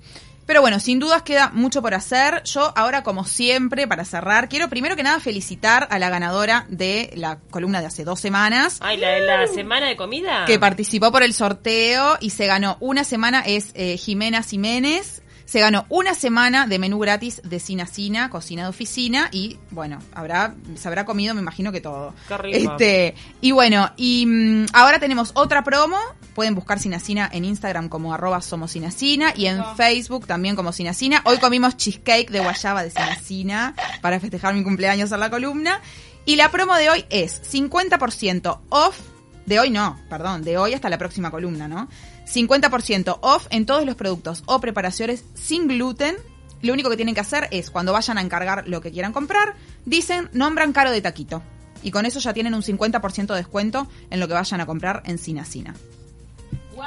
Pero 0.46 0.60
bueno, 0.60 0.78
sin 0.80 0.98
dudas 0.98 1.22
queda 1.22 1.50
mucho 1.52 1.80
por 1.82 1.94
hacer. 1.94 2.42
Yo 2.44 2.72
ahora, 2.76 3.02
como 3.02 3.24
siempre, 3.24 3.86
para 3.86 4.04
cerrar, 4.04 4.48
quiero 4.48 4.68
primero 4.68 4.96
que 4.96 5.02
nada 5.02 5.20
felicitar 5.20 5.88
a 5.90 5.98
la 5.98 6.10
ganadora 6.10 6.66
de 6.68 7.10
la 7.16 7.38
columna 7.50 7.80
de 7.80 7.86
hace 7.86 8.04
dos 8.04 8.20
semanas. 8.20 8.78
Ay, 8.80 8.98
la, 8.98 9.18
la 9.18 9.46
semana 9.46 9.86
de 9.86 9.96
comida. 9.96 10.44
que 10.46 10.58
participó 10.58 11.10
por 11.10 11.22
el 11.22 11.34
sorteo 11.34 12.18
y 12.20 12.30
se 12.30 12.46
ganó 12.46 12.76
una 12.80 13.04
semana, 13.04 13.40
es 13.40 13.70
eh, 13.74 13.96
Jimena 13.96 14.42
Jiménez. 14.42 15.22
Se 15.44 15.60
ganó 15.60 15.84
una 15.88 16.14
semana 16.14 16.66
de 16.66 16.78
menú 16.78 16.98
gratis 16.98 17.42
de 17.44 17.60
Cina 17.60 17.86
Cina, 17.86 18.30
cocina 18.30 18.62
de 18.62 18.68
oficina, 18.68 19.28
y 19.30 19.58
bueno, 19.70 19.98
habrá, 20.14 20.54
se 20.74 20.88
habrá 20.88 21.04
comido, 21.04 21.34
me 21.34 21.40
imagino 21.40 21.70
que 21.70 21.80
todo. 21.80 22.14
Qué 22.28 22.38
rico. 22.38 22.72
Este, 22.72 23.14
y 23.40 23.52
bueno, 23.52 23.90
y 23.96 24.24
mm, 24.26 24.66
ahora 24.72 24.98
tenemos 24.98 25.32
otra 25.34 25.62
promo. 25.62 25.98
Pueden 26.34 26.54
buscar 26.54 26.80
Cina 26.80 26.98
Cina 26.98 27.28
en 27.32 27.44
Instagram 27.44 27.88
como 27.88 28.12
arroba 28.12 28.40
somos 28.40 28.72
Cina 28.72 28.90
Cina 28.90 29.32
y 29.36 29.46
en 29.46 29.62
Facebook 29.76 30.26
también 30.26 30.56
como 30.56 30.72
Cina 30.72 30.92
Cina. 30.94 31.22
Hoy 31.24 31.38
comimos 31.38 31.76
cheesecake 31.76 32.30
de 32.30 32.40
guayaba 32.40 32.82
de 32.82 32.90
Cina 32.90 33.16
Cina 33.16 33.74
para 34.00 34.18
festejar 34.18 34.54
mi 34.54 34.64
cumpleaños 34.64 35.12
en 35.12 35.20
la 35.20 35.30
columna. 35.30 35.80
Y 36.26 36.36
la 36.36 36.50
promo 36.50 36.74
de 36.74 36.88
hoy 36.88 37.04
es 37.10 37.42
50% 37.52 38.60
off 38.70 38.98
de 39.46 39.60
hoy 39.60 39.70
no, 39.70 39.98
perdón, 40.08 40.42
de 40.42 40.56
hoy 40.56 40.74
hasta 40.74 40.88
la 40.88 40.98
próxima 40.98 41.30
columna, 41.30 41.68
¿no? 41.68 41.88
50% 42.34 43.18
off 43.20 43.46
en 43.50 43.64
todos 43.64 43.86
los 43.86 43.94
productos 43.94 44.42
o 44.46 44.60
preparaciones 44.60 45.24
sin 45.34 45.68
gluten. 45.68 46.16
Lo 46.62 46.72
único 46.72 46.90
que 46.90 46.96
tienen 46.96 47.14
que 47.14 47.20
hacer 47.20 47.48
es, 47.50 47.70
cuando 47.70 47.92
vayan 47.92 48.18
a 48.18 48.22
encargar 48.22 48.66
lo 48.66 48.80
que 48.80 48.90
quieran 48.90 49.12
comprar, 49.12 49.54
dicen, 49.84 50.30
nombran 50.32 50.72
caro 50.72 50.90
de 50.90 51.00
taquito. 51.00 51.42
Y 51.82 51.90
con 51.90 52.06
eso 52.06 52.18
ya 52.18 52.32
tienen 52.32 52.54
un 52.54 52.62
50% 52.62 53.26
de 53.26 53.36
descuento 53.36 53.86
en 54.10 54.18
lo 54.18 54.26
que 54.26 54.34
vayan 54.34 54.60
a 54.60 54.66
comprar 54.66 55.02
en 55.04 55.18
Cina 55.18 55.44
Cina. 55.44 55.74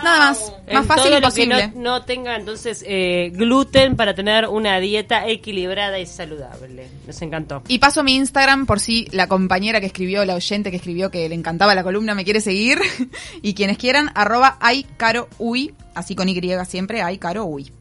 Nada 0.04 0.20
más, 0.20 0.54
En 0.68 0.76
más 0.76 0.86
fácil 0.86 1.06
todo 1.06 1.18
imposible. 1.18 1.56
Lo 1.56 1.72
que 1.72 1.78
no, 1.78 1.82
no 1.82 2.02
tenga 2.04 2.36
entonces 2.36 2.84
eh, 2.88 3.32
gluten 3.34 3.96
para 3.96 4.14
tener 4.14 4.48
una 4.48 4.80
dieta 4.80 5.28
equilibrada 5.28 6.00
y 6.00 6.06
saludable. 6.06 6.88
Nos 7.06 7.22
encantó. 7.22 7.64
Y 7.68 7.80
paso 7.80 8.04
mi 8.04 8.16
Instagram 8.16 8.66
por 8.66 8.80
si 8.80 9.08
la 9.12 9.28
compañera 9.28 9.80
que 9.80 9.88
escribió, 9.88 10.26
la 10.26 10.36
oyente 10.36 10.72
que 10.72 10.78
escribió 10.78 11.12
que 11.12 11.28
le 11.28 11.36
encantaba 11.36 11.76
la 11.76 11.84
columna 11.84 12.16
me 12.16 12.24
quiere 12.24 12.42
seguir. 12.42 12.80
y 13.42 13.54
quienes 13.54 13.78
quieran, 13.78 14.12
arroba 14.16 14.58
aycaroui, 14.60 15.74
así 15.96 16.16
con 16.16 16.30
Y 16.30 16.38
siempre, 16.66 17.02
aycaroui. 17.02 17.72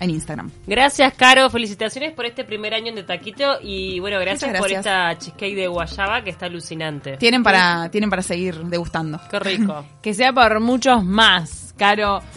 En 0.00 0.10
Instagram. 0.10 0.50
Gracias, 0.66 1.12
Caro. 1.14 1.48
Felicitaciones 1.50 2.12
por 2.12 2.26
este 2.26 2.44
primer 2.44 2.74
año 2.74 2.88
en 2.88 2.96
De 2.96 3.02
Taquito 3.02 3.58
y 3.62 4.00
bueno, 4.00 4.18
gracias, 4.20 4.58
por 4.58 4.70
esta 4.70 5.16
cheesecake 5.18 5.54
de 5.54 5.66
guayaba 5.68 6.22
que 6.22 6.30
está 6.30 6.46
alucinante. 6.46 7.16
Tienen 7.16 7.42
para, 7.42 7.90
tienen 7.90 8.10
para 8.10 8.22
seguir 8.22 8.56
degustando. 8.64 9.20
Qué 9.30 9.38
rico. 9.38 9.84
Que 10.02 10.14
sea 10.14 10.32
por 10.32 10.60
muchos 10.60 11.04
más, 11.04 11.74
Caro. 11.76 12.22